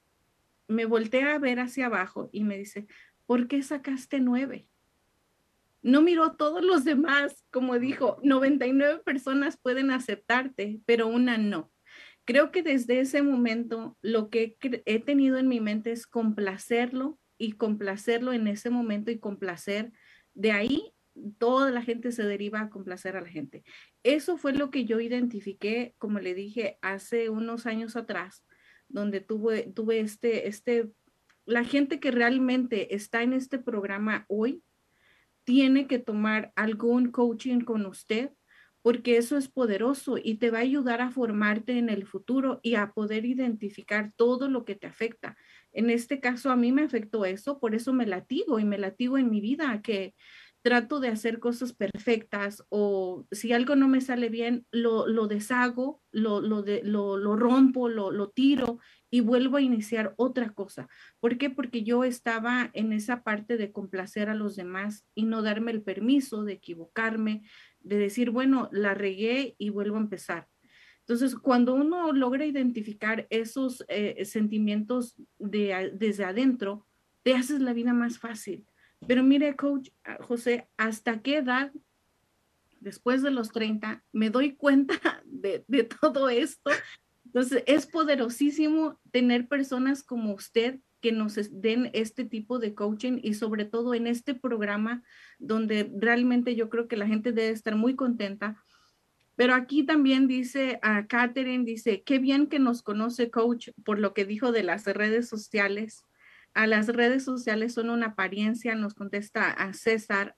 [0.68, 2.86] Me voltea a ver hacia abajo y me dice,
[3.26, 4.66] ¿por qué sacaste 9?
[5.84, 11.70] no miró todos los demás, como dijo, 99 personas pueden aceptarte, pero una no.
[12.24, 14.56] Creo que desde ese momento lo que
[14.86, 19.92] he tenido en mi mente es complacerlo y complacerlo en ese momento y complacer.
[20.32, 20.93] De ahí
[21.38, 23.64] toda la gente se deriva a complacer a la gente.
[24.02, 28.44] Eso fue lo que yo identifiqué, como le dije, hace unos años atrás,
[28.88, 30.90] donde tuve, tuve este, este,
[31.46, 34.62] la gente que realmente está en este programa hoy,
[35.44, 38.30] tiene que tomar algún coaching con usted
[38.84, 42.74] porque eso es poderoso y te va a ayudar a formarte en el futuro y
[42.74, 45.38] a poder identificar todo lo que te afecta.
[45.72, 49.16] En este caso a mí me afectó eso, por eso me latigo y me latigo
[49.16, 50.14] en mi vida, que
[50.64, 56.00] trato de hacer cosas perfectas o si algo no me sale bien, lo, lo deshago,
[56.10, 58.78] lo, lo, de, lo, lo rompo, lo, tiro
[59.10, 60.88] y vuelvo a iniciar otra cosa.
[61.20, 61.50] ¿Por qué?
[61.50, 65.82] Porque yo estaba en esa parte de complacer a los demás y no darme el
[65.82, 67.42] permiso de equivocarme,
[67.80, 70.48] de decir, bueno, la regué y vuelvo a empezar.
[71.00, 76.86] Entonces, cuando uno logra identificar esos eh, sentimientos de, desde adentro,
[77.22, 78.64] te haces la vida más fácil
[79.06, 81.72] pero mire, coach ah, José, ¿hasta qué edad,
[82.80, 84.94] después de los 30, me doy cuenta
[85.26, 85.64] de,
[86.00, 86.70] todo esto?
[87.26, 93.34] Entonces, es poderosísimo tener personas como usted que nos den este tipo de coaching y
[93.34, 95.02] sobre todo en este programa
[95.38, 98.56] donde realmente yo creo que la gente debe estar muy contenta.
[99.36, 104.14] Pero aquí también dice a Catherine, dice, qué bien que nos conoce coach por lo
[104.14, 106.04] que dijo de las redes sociales
[106.54, 110.36] a las redes sociales son una apariencia, nos contesta a César,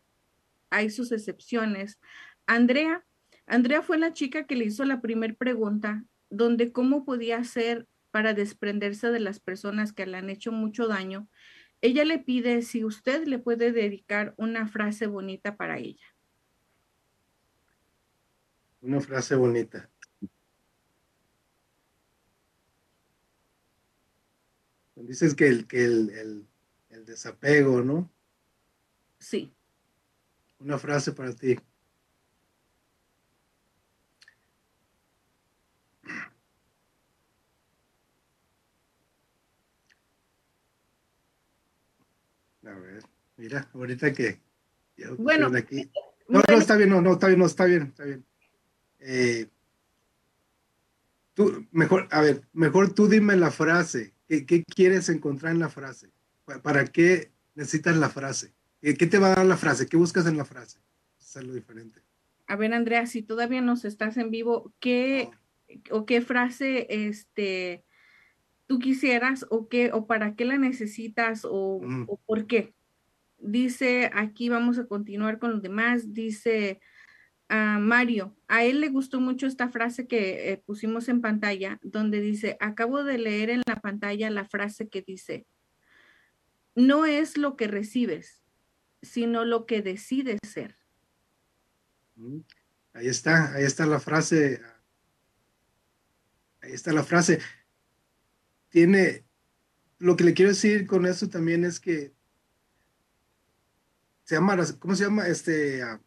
[0.70, 2.00] hay sus excepciones.
[2.46, 3.04] Andrea,
[3.46, 8.34] Andrea fue la chica que le hizo la primera pregunta, donde cómo podía hacer para
[8.34, 11.28] desprenderse de las personas que le han hecho mucho daño.
[11.82, 16.06] Ella le pide si usted le puede dedicar una frase bonita para ella.
[18.80, 19.90] Una frase bonita.
[25.06, 26.48] Dices que el, que el, el,
[26.90, 28.10] el desapego, ¿no?
[29.18, 29.54] Sí.
[30.58, 31.56] Una frase para ti.
[42.64, 43.04] A ver,
[43.36, 44.40] mira, ahorita que
[45.18, 45.88] bueno, aquí.
[46.28, 48.26] No, bueno, no, está bien, no, no, está bien, no, está bien, está bien.
[48.98, 49.48] Eh,
[51.34, 55.68] tú, mejor, a ver, mejor tú dime la frase ¿Qué, ¿Qué, quieres encontrar en la
[55.68, 56.10] frase?
[56.62, 58.54] ¿Para qué necesitas la frase?
[58.80, 59.86] ¿Qué, ¿Qué, te va a dar la frase?
[59.86, 60.80] ¿Qué buscas en la frase?
[61.20, 62.00] Es algo diferente.
[62.46, 65.30] A ver, Andrea, si todavía nos estás en vivo, ¿qué
[65.90, 65.96] no.
[65.98, 67.84] o qué frase este
[68.66, 72.04] tú quisieras o qué o para qué la necesitas o, mm.
[72.08, 72.74] o por qué?
[73.38, 76.80] Dice, aquí vamos a continuar con los demás, dice
[77.48, 82.20] a Mario, a él le gustó mucho esta frase que eh, pusimos en pantalla, donde
[82.20, 85.46] dice, acabo de leer en la pantalla la frase que dice,
[86.74, 88.42] no es lo que recibes,
[89.02, 90.76] sino lo que decides ser.
[92.16, 92.40] Mm,
[92.94, 94.60] ahí está, ahí está la frase.
[96.60, 97.40] Ahí está la frase.
[98.68, 99.24] Tiene,
[99.98, 102.12] lo que le quiero decir con eso también es que
[104.24, 105.28] se llama, ¿cómo se llama?
[105.28, 106.00] Este, ah,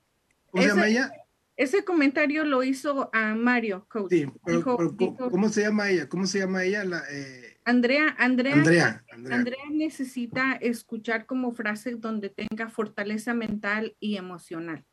[0.51, 1.11] ¿cómo se llama ella?
[1.60, 4.12] Ese comentario lo hizo a Mario, coach.
[4.12, 4.95] Sí, pero,
[5.30, 6.07] ¿cómo se llama ella?
[6.07, 6.86] ¿Cómo se llama ella?
[7.12, 14.86] Eh, Andrea, Andrea, Andrea, Andrea, necesita escuchar como frase donde tenga fortaleza mental y emocional.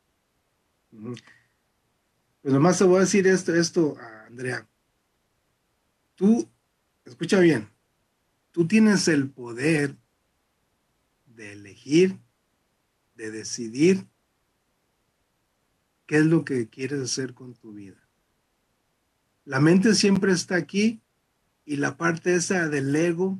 [0.91, 3.95] Pues nomás te voy a decir esto, esto,
[4.27, 4.67] Andrea.
[6.15, 6.49] Tú,
[7.05, 7.69] escucha bien,
[8.51, 9.95] tú tienes el poder
[11.27, 12.17] de elegir,
[13.15, 14.05] de decidir
[16.07, 17.97] qué es lo que quieres hacer con tu vida.
[19.45, 21.01] La mente siempre está aquí
[21.65, 23.37] y la parte esa del ego,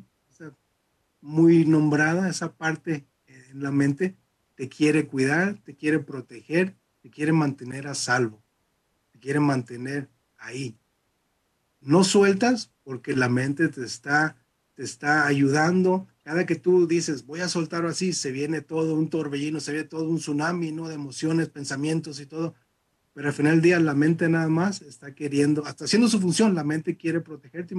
[1.22, 4.16] muy nombrada, esa parte en la mente,
[4.56, 8.44] te quiere cuidar, te quiere proteger, te quiere mantener a salvo,
[9.12, 10.78] te quiere mantener ahí.
[11.82, 14.38] No sueltas porque la mente te está,
[14.76, 16.08] te está ayudando.
[16.28, 19.88] Cada que tú dices, voy a soltar así, se viene todo un torbellino, se viene
[19.88, 20.90] todo un tsunami, ¿no?
[20.90, 22.54] De emociones, pensamientos y todo.
[23.14, 26.54] Pero al final del día la mente nada más está queriendo, hasta haciendo su función,
[26.54, 27.78] la mente quiere protegerte y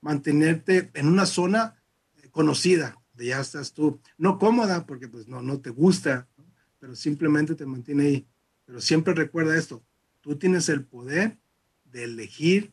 [0.00, 1.74] mantenerte en una zona
[2.16, 6.26] eh, conocida, de ya estás tú, no cómoda porque pues no, no te gusta,
[6.78, 8.26] pero simplemente te mantiene ahí.
[8.64, 9.84] Pero siempre recuerda esto,
[10.22, 11.36] tú tienes el poder
[11.84, 12.72] de elegir,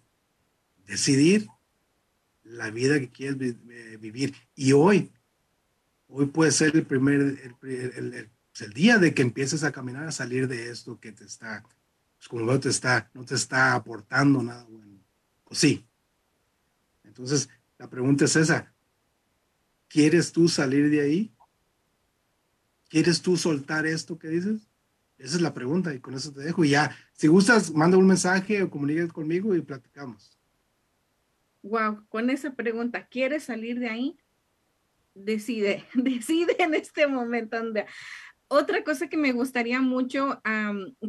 [0.87, 1.49] decidir
[2.51, 4.35] la vida que quieres eh, vivir.
[4.55, 5.11] Y hoy,
[6.07, 10.11] hoy puede ser el primer, el, pues, el día de que empieces a caminar, a
[10.11, 11.63] salir de esto que te está,
[12.17, 14.99] pues como no te está, no te está aportando nada bueno.
[15.45, 15.85] O sí.
[17.03, 18.73] Entonces, la pregunta es esa.
[19.87, 21.35] ¿Quieres tú salir de ahí?
[22.89, 24.67] ¿Quieres tú soltar esto que dices?
[25.17, 26.63] Esa es la pregunta y con eso te dejo.
[26.65, 30.40] Y ya, si gustas, manda un mensaje o comunícate conmigo y platicamos.
[31.63, 34.17] Wow, con esa pregunta, ¿quieres salir de ahí?
[35.13, 37.87] Decide, decide en este momento, Andrea
[38.53, 40.41] otra cosa que me gustaría mucho,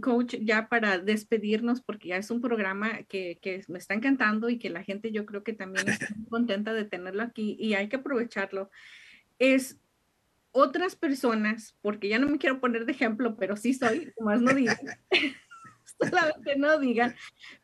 [0.00, 4.70] coach, ya para despedirnos, porque ya es un programa que, me está encantando y que
[4.70, 7.96] la gente yo creo que también está muy contenta de tenerlo aquí y hay que
[7.96, 8.70] aprovecharlo,
[9.40, 9.80] es
[10.52, 14.54] otras personas, porque ya no me quiero poner de ejemplo, pero sí soy, más no
[14.54, 14.78] digan,
[16.00, 17.16] solamente no digan,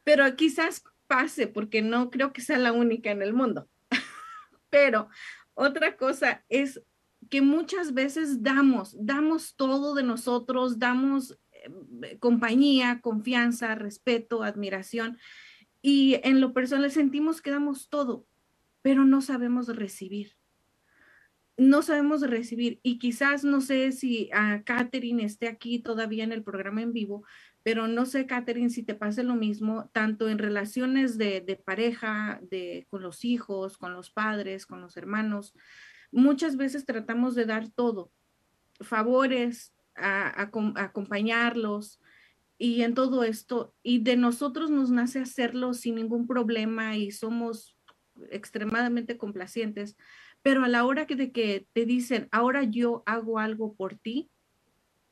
[0.02, 3.68] pero quizás pase, porque no creo que sea la única en el mundo.
[4.70, 5.08] pero
[5.54, 6.80] otra cosa es
[7.28, 15.18] que muchas veces damos, damos todo de nosotros, damos eh, compañía, confianza, respeto, admiración,
[15.82, 18.26] y en lo personal sentimos que damos todo,
[18.82, 20.37] pero no sabemos recibir.
[21.58, 26.42] No sabemos recibir y quizás no sé si a Catherine esté aquí todavía en el
[26.42, 27.24] programa en vivo,
[27.62, 32.86] pero no sé, Catherine, si te pasa lo mismo, tanto en relaciones de pareja, de,
[32.88, 35.52] con los hijos, con los padres, con los hermanos,
[36.10, 38.10] muchas veces tratamos de dar todo,
[38.80, 42.00] favores, a, acompañarlos
[42.56, 47.76] y en todo esto, y de nosotros nos nace hacerlo sin ningún problema y somos
[48.30, 49.96] extremadamente complacientes,
[50.42, 54.30] pero a la hora que de que te dicen, ahora yo hago algo por ti,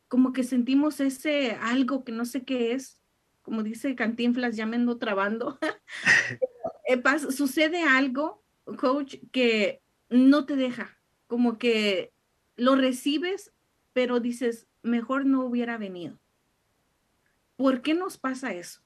[0.08, 3.00] como que sentimos ese algo que no sé qué es,
[3.42, 5.58] como dice Cantinflas, ya me ando trabando.
[6.88, 8.44] Eh, sucede algo,
[8.78, 10.96] coach, que no te deja,
[11.26, 12.12] como que
[12.56, 13.52] lo recibes,
[13.92, 16.20] pero dices, mejor no hubiera venido.
[17.56, 18.82] ¿Por qué nos pasa eso?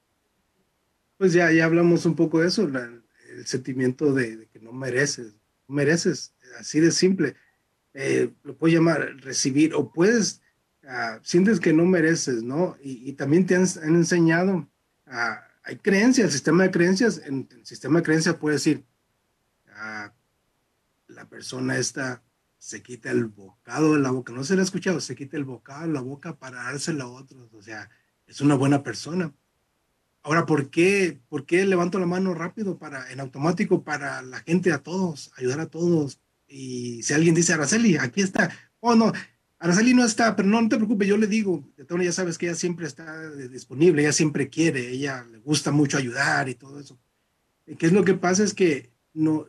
[1.18, 5.36] Pues ya, ya hablamos un poco de eso, el sentimiento de, que no mereces,
[5.70, 7.36] mereces, así de simple.
[7.94, 10.40] Eh, lo puedes llamar recibir o puedes,
[10.84, 12.76] uh, sientes que no mereces, ¿no?
[12.82, 14.68] Y, también te han, enseñado,
[15.06, 15.34] uh,
[15.64, 18.84] hay creencias, el sistema de creencias, en el sistema de creencias puede decir,
[19.68, 20.10] uh,
[21.08, 22.22] la persona está,
[22.58, 25.44] se quita el bocado de la boca, no se le ha escuchado, se quita el
[25.44, 27.90] bocado de la boca para dárselo a otros, o sea,
[28.26, 29.32] es una buena persona.
[30.22, 34.72] Ahora, ¿por qué, ¿por qué levanto la mano rápido para, en automático para la gente,
[34.72, 36.20] a todos, ayudar a todos?
[36.46, 39.12] Y si alguien dice, Araceli, aquí está, oh no,
[39.58, 42.46] Araceli no está, pero no, no te preocupes, yo le digo, de ya sabes que
[42.46, 46.98] ella siempre está disponible, ella siempre quiere, ella le gusta mucho ayudar y todo eso.
[47.78, 48.42] ¿Qué es lo que pasa?
[48.42, 49.46] Es que no,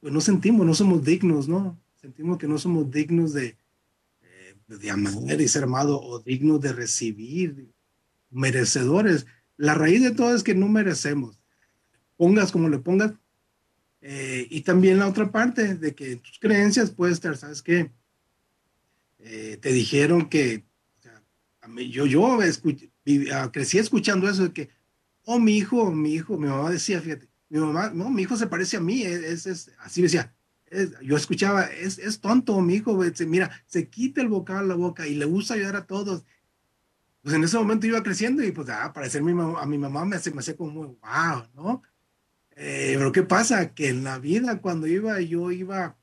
[0.00, 1.78] pues no sentimos, no somos dignos, ¿no?
[1.96, 3.58] Sentimos que no somos dignos de,
[4.22, 7.68] eh, de amar y ser amado o dignos de recibir
[8.30, 9.26] merecedores.
[9.56, 11.40] La raíz de todo es que no merecemos.
[12.16, 13.12] Pongas como le pongas.
[14.00, 17.90] Eh, y también la otra parte de que tus creencias puede estar, ¿sabes qué?
[19.18, 20.66] Eh, te dijeron que,
[21.90, 22.38] yo, yo
[23.32, 24.68] ah, crecí escuchando eso de que,
[25.22, 28.46] oh, mi hijo, mi hijo, mi mamá decía, fíjate, mi mamá, no, mi hijo se
[28.46, 30.34] parece a mí, es, es así decía,
[31.02, 35.06] yo escuchaba, es, es tonto, mi hijo, mira, se quita el bocado a la boca
[35.06, 36.24] y le gusta ayudar a todos.
[37.24, 40.16] Pues en ese momento iba creciendo y pues, ah, parecer mi a mi mamá me,
[40.16, 41.82] hacía como, wow, ¿no?
[42.54, 43.72] Eh, pero ¿qué pasa?
[43.72, 45.96] Que en la vida, cuando iba, yo iba,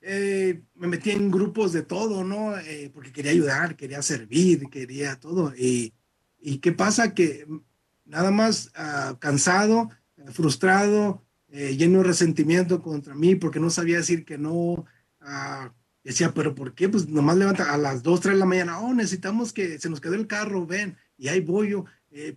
[0.00, 2.56] eh, me metía en grupos de todo, ¿no?
[2.56, 5.52] Eh, porque quería ayudar, quería servir, quería todo.
[5.56, 5.92] Y,
[6.38, 7.14] y ¿qué pasa?
[7.14, 7.48] Que
[8.04, 9.90] nada más uh, cansado,
[10.32, 14.84] frustrado, lleno de resentimiento contra mí porque no sabía decir que no.
[15.20, 15.72] Ah,
[16.04, 16.88] decía, pero ¿por qué?
[16.88, 20.00] Pues nomás levanta a las 2, 3 de la mañana, oh, necesitamos que se nos
[20.00, 22.36] quede el carro, ven, y ahí voy yo, eh,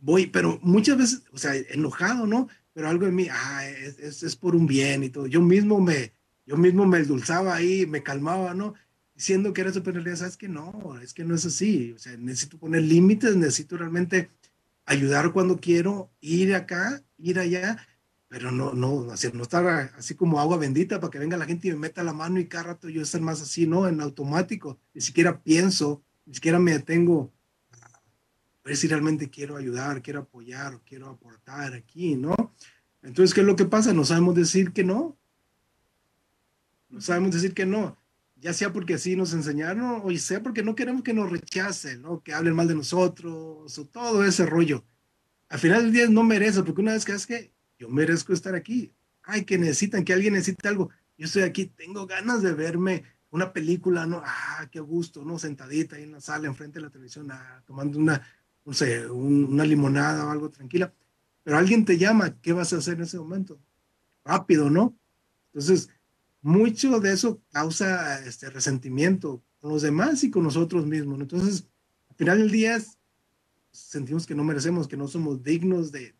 [0.00, 2.48] voy, pero muchas veces, o sea, enojado, ¿no?
[2.72, 5.26] Pero algo de mí, ah, es, es, por un bien y todo.
[5.28, 6.12] Yo mismo me,
[6.44, 8.74] yo mismo me endulzaba ahí, me calmaba, ¿no?
[9.14, 11.92] Diciendo que era realidad, sabes que no, es que no es así.
[11.92, 14.28] O sea, necesito poner límites, necesito realmente
[14.84, 17.86] ayudar cuando quiero, ir acá, ir allá,
[18.34, 21.68] pero no, no, así, no estar así como agua bendita para que venga la gente
[21.68, 23.86] y me meta la mano y cada rato yo estar más así, ¿no?
[23.86, 27.32] En automático, ni siquiera pienso, ni siquiera me detengo
[27.80, 28.00] a
[28.64, 32.34] ver si realmente quiero ayudar, quiero apoyar quiero aportar aquí, ¿no?
[33.02, 33.94] Entonces, ¿qué es lo que pasa?
[33.94, 35.16] No sabemos decir que no.
[36.88, 37.96] No sabemos decir que no.
[38.34, 42.20] Ya sea porque así nos enseñaron o sea porque no queremos que nos rechacen, ¿no?
[42.20, 44.84] Que hablen mal de nosotros o todo ese rollo.
[45.48, 47.53] Al final del día no merece, porque una vez que es que
[47.84, 48.92] yo merezco estar aquí.
[49.22, 50.88] Ay, que necesitan, que alguien necesita algo.
[51.18, 54.22] Yo estoy aquí, tengo ganas de verme una película, ¿no?
[54.24, 55.38] Ah, qué gusto, ¿no?
[55.38, 58.26] Sentadita ahí en la sala, enfrente de la televisión, ah, tomando una,
[58.64, 60.94] no sé, una limonada o algo tranquila.
[61.42, 63.60] Pero alguien te llama, ¿qué vas a hacer en ese momento?
[64.24, 64.96] Rápido, ¿no?
[65.52, 65.90] Entonces,
[66.40, 71.20] mucho de eso causa este resentimiento con los demás y con nosotros mismos.
[71.20, 71.66] Entonces,
[72.08, 72.80] al final del día
[73.72, 76.14] sentimos que no merecemos, que no somos dignos de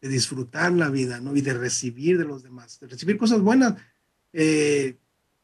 [0.00, 1.36] disfrutar la vida, ¿no?
[1.36, 3.74] Y de recibir de los demás, de recibir cosas buenas.
[4.32, 4.96] Eh,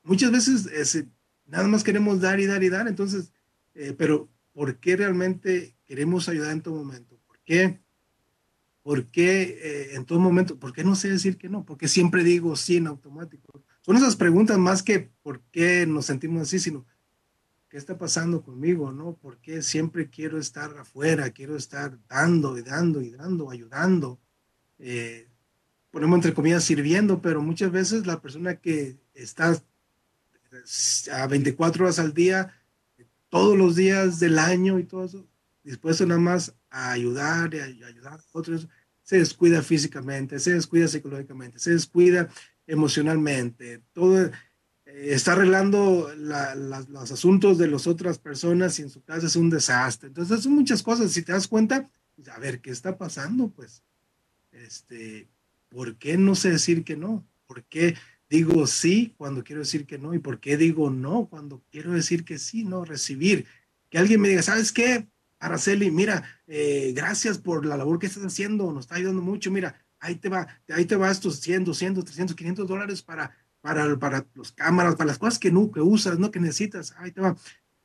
[0.03, 1.07] muchas veces
[1.47, 3.33] nada más queremos dar y dar y dar, entonces,
[3.74, 7.19] eh, pero ¿por qué realmente queremos ayudar en todo momento?
[7.27, 7.81] ¿Por qué?
[8.83, 10.59] ¿Por qué eh, en todo momento?
[10.59, 11.65] ¿Por qué no sé decir que no?
[11.65, 13.62] Porque siempre digo sí en automático.
[13.81, 16.87] Son esas preguntas más que por qué nos sentimos así, sino
[17.69, 18.93] ¿qué está pasando conmigo?
[18.93, 19.15] ¿No?
[19.15, 21.31] ¿Por qué siempre quiero estar afuera?
[21.31, 24.20] Quiero estar dando y dando y dando, ayudando
[24.85, 25.29] eh,
[25.93, 29.63] ponemos entre comillas, sirviendo, pero muchas veces la persona que está
[31.13, 32.53] a 24 horas al día,
[33.29, 35.27] todos los días del año y todo eso,
[35.63, 38.69] dispuesto nada más a ayudar y a, ayudar a otros,
[39.03, 42.29] se descuida físicamente, se descuida psicológicamente, se descuida
[42.67, 44.33] emocionalmente, todo eh,
[44.85, 50.09] está arreglando los asuntos de las otras personas y en su casa es un desastre.
[50.09, 53.49] Entonces son muchas cosas, si te das cuenta, pues, a ver, ¿qué está pasando?
[53.49, 53.83] Pues
[54.62, 55.28] este,
[55.68, 57.26] ¿por qué no sé decir que no?
[57.47, 57.97] ¿Por qué
[58.28, 60.14] digo sí cuando quiero decir que no?
[60.14, 62.64] ¿Y por qué digo no cuando quiero decir que sí?
[62.64, 63.47] No, recibir.
[63.90, 65.09] Que alguien me diga, ¿sabes qué?
[65.39, 69.74] Araceli, mira, eh, gracias por la labor que estás haciendo, nos está ayudando mucho, mira,
[69.98, 74.24] ahí te va, ahí te va estos 100, 200, 300, 500 dólares para, para, para
[74.34, 76.30] los cámaras, para las cosas que, no, que usas, ¿no?
[76.30, 77.36] Que necesitas, ahí te va.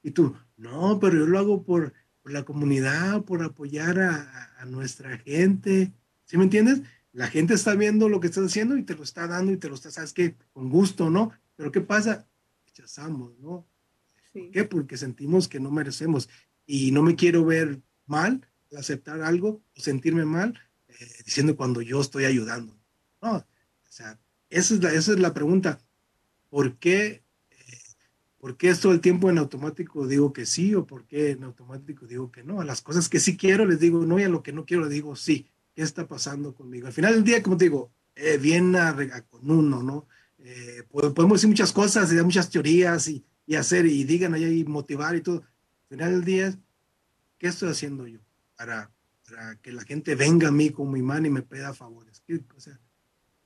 [0.03, 4.65] Y tú, no, pero yo lo hago por, por la comunidad, por apoyar a, a
[4.65, 5.91] nuestra gente,
[6.27, 6.81] ¿Sí me entiendes?
[7.13, 9.69] La gente está viendo lo que estás haciendo y te lo está dando y te
[9.69, 11.31] lo está, sabes que con gusto, ¿no?
[11.55, 12.27] Pero ¿qué pasa?
[12.67, 13.65] Rechazamos, ¿no?
[14.33, 14.65] ¿Por qué?
[14.65, 16.29] Porque sentimos que no merecemos
[16.65, 18.45] y no me quiero ver mal,
[18.77, 20.59] aceptar algo o sentirme mal
[20.89, 22.77] eh, diciendo cuando yo estoy ayudando.
[23.21, 23.45] No, o
[23.89, 25.79] sea, esa es la, esa es la pregunta.
[26.49, 27.81] ¿Por qué, eh,
[28.37, 32.05] ¿Por qué todo el tiempo en automático digo que sí o por qué en automático
[32.05, 32.59] digo que no?
[32.59, 34.83] A las cosas que sí quiero les digo no y a lo que no quiero
[34.83, 35.49] les digo sí.
[35.77, 36.87] ¿Qué está pasando conmigo?
[36.87, 38.79] Al final del día, como te digo, eh, viene
[39.29, 40.07] con uno, ¿no?
[40.39, 44.47] Eh, podemos decir muchas cosas y dar muchas teorías y, y, hacer y digan allá
[44.47, 45.43] y motivar y todo.
[45.43, 46.59] Al final del día,
[47.37, 48.17] ¿qué estoy haciendo yo
[48.55, 48.89] para,
[49.29, 52.23] para que la gente venga a mí como imán y me pida favores?
[52.55, 52.79] O sea,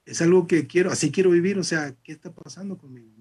[0.06, 3.12] es algo que quiero, así quiero vivir, o sea, ¿qué está pasando conmigo?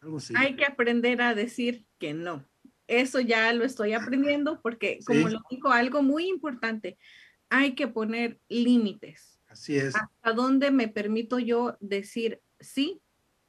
[0.00, 0.34] Algo así.
[0.36, 2.44] Hay que aprender a decir que no.
[2.88, 6.98] Eso ya lo estoy aprendiendo porque, como lo dijo, algo muy importante
[7.58, 9.40] hay que poner límites.
[9.48, 9.94] Así es.
[9.94, 13.00] ¿Hasta dónde me permito yo decir sí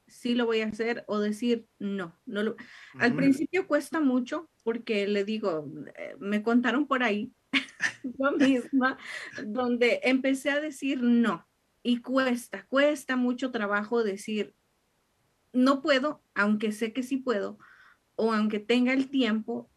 [0.08, 2.16] sí lo voy a hacer o decir no.
[2.26, 2.56] no lo...
[2.98, 7.32] Al principio cuesta mucho porque le digo, eh, me contaron por ahí,
[8.04, 8.98] yo misma,
[9.44, 11.46] donde empecé a decir no
[11.82, 14.54] y cuesta, cuesta mucho trabajo decir
[15.52, 17.58] no puedo, aunque sé que sí puedo
[18.14, 19.70] o aunque tenga el tiempo,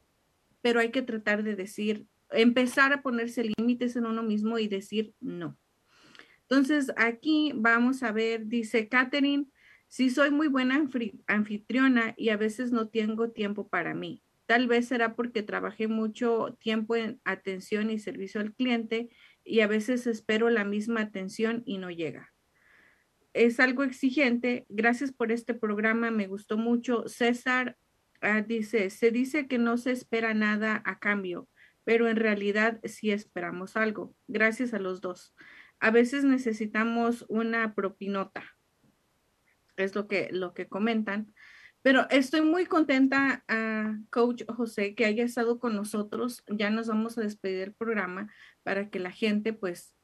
[0.61, 5.13] pero hay que tratar de decir, empezar a ponerse límites en uno mismo y decir
[5.19, 5.57] no.
[6.41, 9.47] Entonces, aquí vamos a ver, dice Catherine,
[9.87, 10.87] si soy muy buena
[11.27, 14.23] anfitriona y a veces no tengo tiempo para mí.
[14.45, 19.09] Tal vez será porque trabajé mucho tiempo en atención y servicio al cliente
[19.43, 22.33] y a veces espero la misma atención y no llega.
[23.33, 24.65] Es algo exigente.
[24.69, 27.07] Gracias por este programa, me gustó mucho.
[27.07, 27.77] César
[28.21, 31.47] ah, dice, se dice que no se espera nada a cambio,
[31.89, 34.15] pero en realidad sí esperamos algo.
[34.27, 35.33] Gracias a los dos
[35.79, 38.43] a veces necesitamos una propinota.
[39.77, 41.33] Es lo que, lo que comentan.
[41.81, 46.43] Pero estoy muy contenta, uh, Coach José, que haya estado con nosotros.
[46.47, 48.31] Ya nos vamos a despedir del programa
[48.63, 49.95] para que la gente, pues,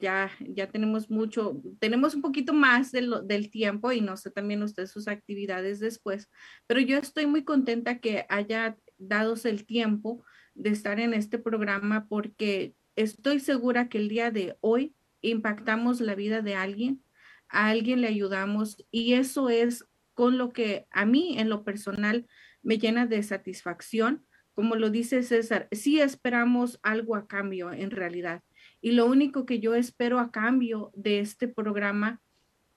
[0.00, 4.86] ya, ya tenemos mucho, tenemos un poquito más del tiempo y no sé también usted
[4.86, 6.28] sus actividades después.
[6.66, 12.06] Pero yo estoy muy contenta que haya dado el tiempo de estar en este programa
[12.08, 17.02] porque estoy segura que el día de hoy impactamos la vida de alguien,
[17.48, 22.26] a alguien le ayudamos y eso es con lo que a mí en lo personal
[22.62, 24.24] me llena de satisfacción.
[24.54, 28.42] Como lo dice César, sí esperamos algo a cambio en realidad.
[28.80, 32.20] Y lo único que yo espero a cambio de este programa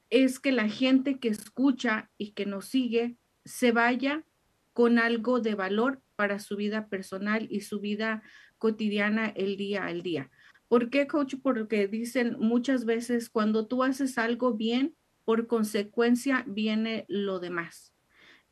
[0.09, 4.23] es que la gente que escucha y que nos sigue se vaya
[4.71, 8.23] con algo de valor para su vida personal y su vida
[8.57, 10.31] cotidiana el día al día.
[10.69, 11.35] ¿Por qué, coach?
[11.43, 14.95] Porque dicen muchas veces, cuando tú haces algo bien,
[15.25, 17.92] por consecuencia viene lo demás.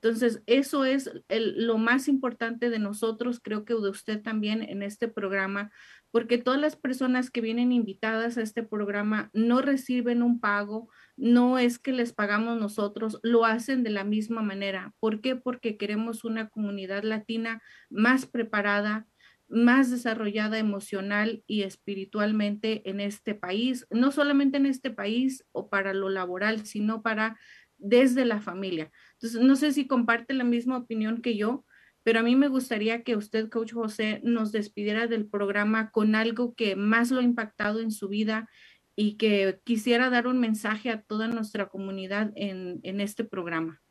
[0.02, 5.08] Entonces, eso es lo más importante de nosotros, creo que de usted también en este
[5.08, 5.72] programa,
[6.10, 11.60] porque todas las personas que vienen invitadas a este programa no reciben un pago, no
[11.60, 14.94] es que les pagamos nosotros, lo hacen de la misma manera.
[15.00, 15.36] ¿Por qué?
[15.36, 19.08] Porque queremos una comunidad latina más preparada,
[19.48, 25.94] más desarrollada emocional y espiritualmente en este país, no solamente en este país o para
[25.94, 27.38] lo laboral, sino para
[27.78, 28.92] desde la familia.
[29.22, 31.64] Entonces, no sé si comparte la misma opinión que yo,
[32.04, 36.56] pero a mí me gustaría que usted, Coach José, nos despidiera del programa con algo
[36.56, 38.50] que más lo ha impactado en su vida
[38.96, 43.82] y que quisiera dar un mensaje a toda nuestra comunidad en, en este programa.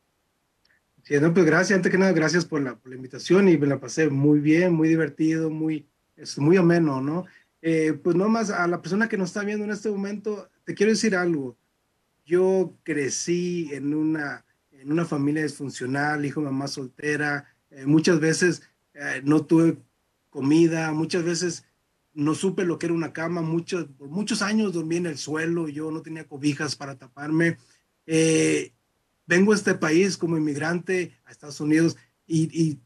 [1.05, 3.66] Sí, no, pues gracias, antes que nada, gracias por la, por la, invitación y me
[3.66, 7.24] la pasé muy bien, muy divertido, muy, es muy ameno, ¿no?
[7.62, 10.93] Eh, pues más a la persona que nos está viendo en este momento, te quiero
[10.93, 11.57] decir algo.
[12.24, 14.44] Yo crecí en una,
[14.81, 18.62] en una familia disfuncional, hijo mamá soltera, eh, muchas veces
[18.94, 19.78] eh, no tuve
[20.31, 21.65] comida, muchas veces
[22.15, 25.69] no supe lo que era una cama, muchos, por muchos años dormí en el suelo,
[25.69, 27.59] yo no tenía cobijas para taparme.
[28.07, 28.73] Eh,
[29.27, 31.97] vengo a este país como inmigrante a Estados Unidos
[32.27, 32.78] y,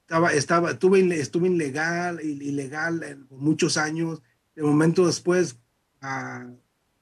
[0.00, 4.22] estaba, estaba, estuve, estuve ilegal, ilegal por muchos años.
[4.54, 5.58] De momento después,
[6.00, 6.46] ah,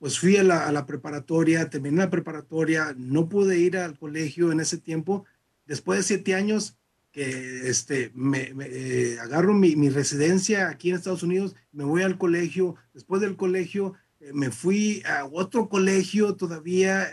[0.04, 4.76] pues fui a la, preparatoria, terminé la preparatoria, no pude ir al colegio en ese
[4.76, 5.24] tiempo.
[5.64, 6.76] Después de siete años,
[7.10, 12.76] que este, me, eh, agarro mi, residencia aquí en Estados Unidos, me voy al colegio.
[12.92, 17.06] Después del colegio, eh, me fui a otro colegio todavía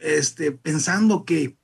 [0.00, 1.56] este, pensando que,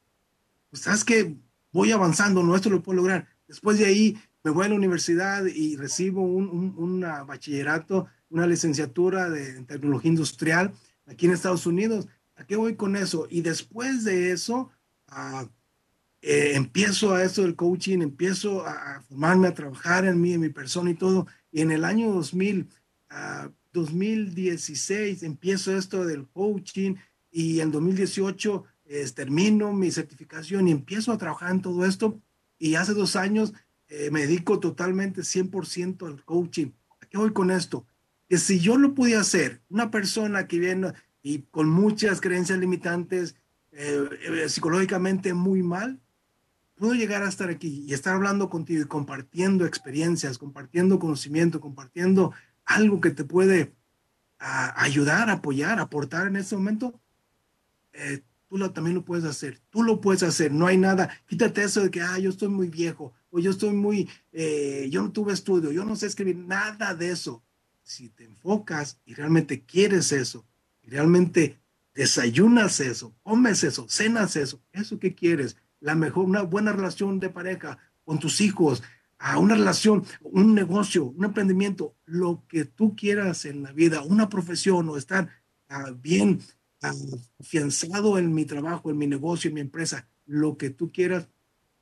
[0.71, 1.35] pues, sabes que
[1.73, 3.27] voy avanzando, no, esto lo puedo lograr.
[3.49, 9.63] Después de ahí me voy a la universidad y recibo un, bachillerato, una licenciatura de
[9.65, 10.73] tecnología industrial
[11.07, 12.07] aquí en Estados Unidos.
[12.37, 13.27] ¿A qué voy con eso?
[13.31, 14.71] Y después de eso,
[15.09, 15.49] ah,
[16.23, 20.51] eh, empiezo a eso del coaching, empiezo a, formarme, a trabajar en mí, en mi
[20.51, 21.27] persona y todo.
[21.51, 22.69] Y en el año 2000,
[23.73, 26.95] 2016, ah, empiezo esto del coaching
[27.31, 28.65] y en 2018
[29.15, 32.19] termino mi certificación y empiezo a trabajar en todo esto
[32.59, 33.53] y hace dos años
[33.89, 36.73] eh, me dedico totalmente 100% al coaching.
[37.01, 37.87] ¿A qué voy con esto?
[38.29, 40.93] Que si yo lo podía hacer, una persona que viene
[41.23, 43.37] y con muchas creencias limitantes,
[43.73, 46.01] eh, eh, psicológicamente muy mal,
[46.79, 52.33] puedo llegar a estar aquí y estar hablando contigo y compartiendo experiencias, compartiendo conocimiento, compartiendo
[52.65, 53.75] algo que te puede
[54.39, 57.01] ah, ayudar, apoyar, aportar en este momento,
[57.93, 61.65] eh, tú lo, también lo puedes hacer, tú lo puedes hacer, no hay nada, quítate
[61.65, 65.13] eso de que, ah, yo estoy muy viejo, o yo estoy muy, eh, yo no
[65.13, 67.43] tuve estudio, yo no sé escribir, nada de eso.
[67.89, 70.45] Si te enfocas y realmente quieres eso,
[70.83, 71.59] realmente
[71.95, 77.31] desayunas eso, comes eso, cenas eso, eso que quieres, la mejor, una buena relación de
[77.31, 78.83] pareja con tus hijos,
[79.17, 84.29] a una relación, un negocio, un emprendimiento, lo que tú quieras en la vida, una
[84.29, 85.31] profesión o estar
[85.71, 86.43] ah, bien
[86.83, 91.27] afianzado en mi trabajo, en mi negocio, en mi empresa, lo que tú quieras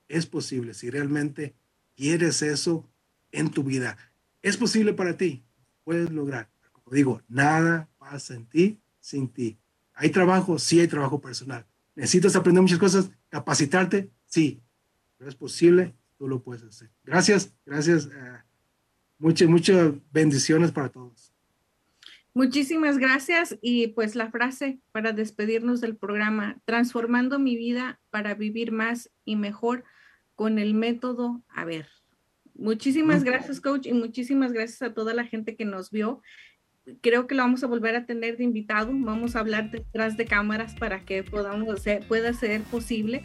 [0.06, 1.56] es posible si realmente
[1.96, 2.88] quieres eso
[3.32, 3.98] en tu vida.
[4.40, 5.42] Es posible para ti,
[5.86, 6.48] puedes lograr.
[6.72, 9.56] Como digo, nada pasa en ti sin ti.
[9.94, 10.58] ¿Hay trabajo?
[10.58, 11.64] Sí, hay trabajo personal.
[11.94, 13.08] ¿Necesitas aprender muchas cosas?
[13.28, 14.10] ¿Capacitarte?
[14.26, 14.60] Sí.
[15.16, 16.90] Pero es posible, tú lo puedes hacer.
[17.04, 18.06] Gracias, gracias.
[18.06, 18.38] Eh,
[19.18, 21.32] muchas, muchas bendiciones para todos.
[22.34, 28.72] Muchísimas gracias y pues la frase para despedirnos del programa, transformando mi vida para vivir
[28.72, 29.84] más y mejor
[30.34, 31.95] con el método A ver.
[32.58, 36.22] Muchísimas gracias, coach, y muchísimas gracias a toda la gente que nos vio.
[37.00, 38.92] Creo que lo vamos a volver a tener de invitado.
[38.92, 43.22] Vamos a hablar detrás de cámaras para que podamos hacer, pueda ser posible.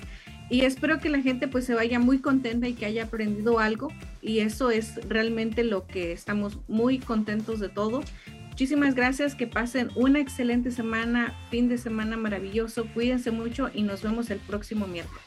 [0.49, 3.89] Y espero que la gente pues se vaya muy contenta y que haya aprendido algo.
[4.21, 8.01] Y eso es realmente lo que estamos muy contentos de todo.
[8.49, 14.03] Muchísimas gracias, que pasen una excelente semana, fin de semana maravilloso, cuídense mucho y nos
[14.03, 15.23] vemos el próximo miércoles.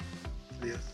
[0.61, 0.94] Adiós.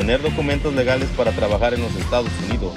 [0.00, 2.72] Tener documentos legales para trabajar en los Estados Unidos.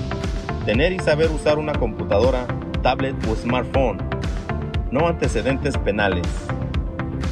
[0.65, 2.45] Tener y saber usar una computadora,
[2.81, 3.97] tablet o smartphone.
[4.91, 6.27] No antecedentes penales.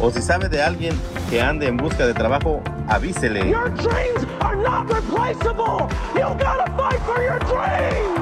[0.00, 1.00] O si sabe de alguien
[1.30, 3.48] que ande en busca de trabajo, avísele.
[3.48, 5.86] Your dreams are not replaceable.
[6.16, 8.18] You gotta fight for your dreams.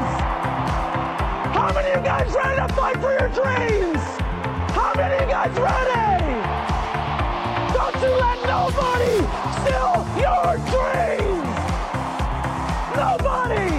[1.56, 4.27] How many of you guys ready to fight for your dreams?
[4.78, 6.38] How many of you guys ready?
[7.74, 9.14] Don't you let nobody
[9.58, 11.58] steal your dreams.
[12.96, 13.77] Nobody.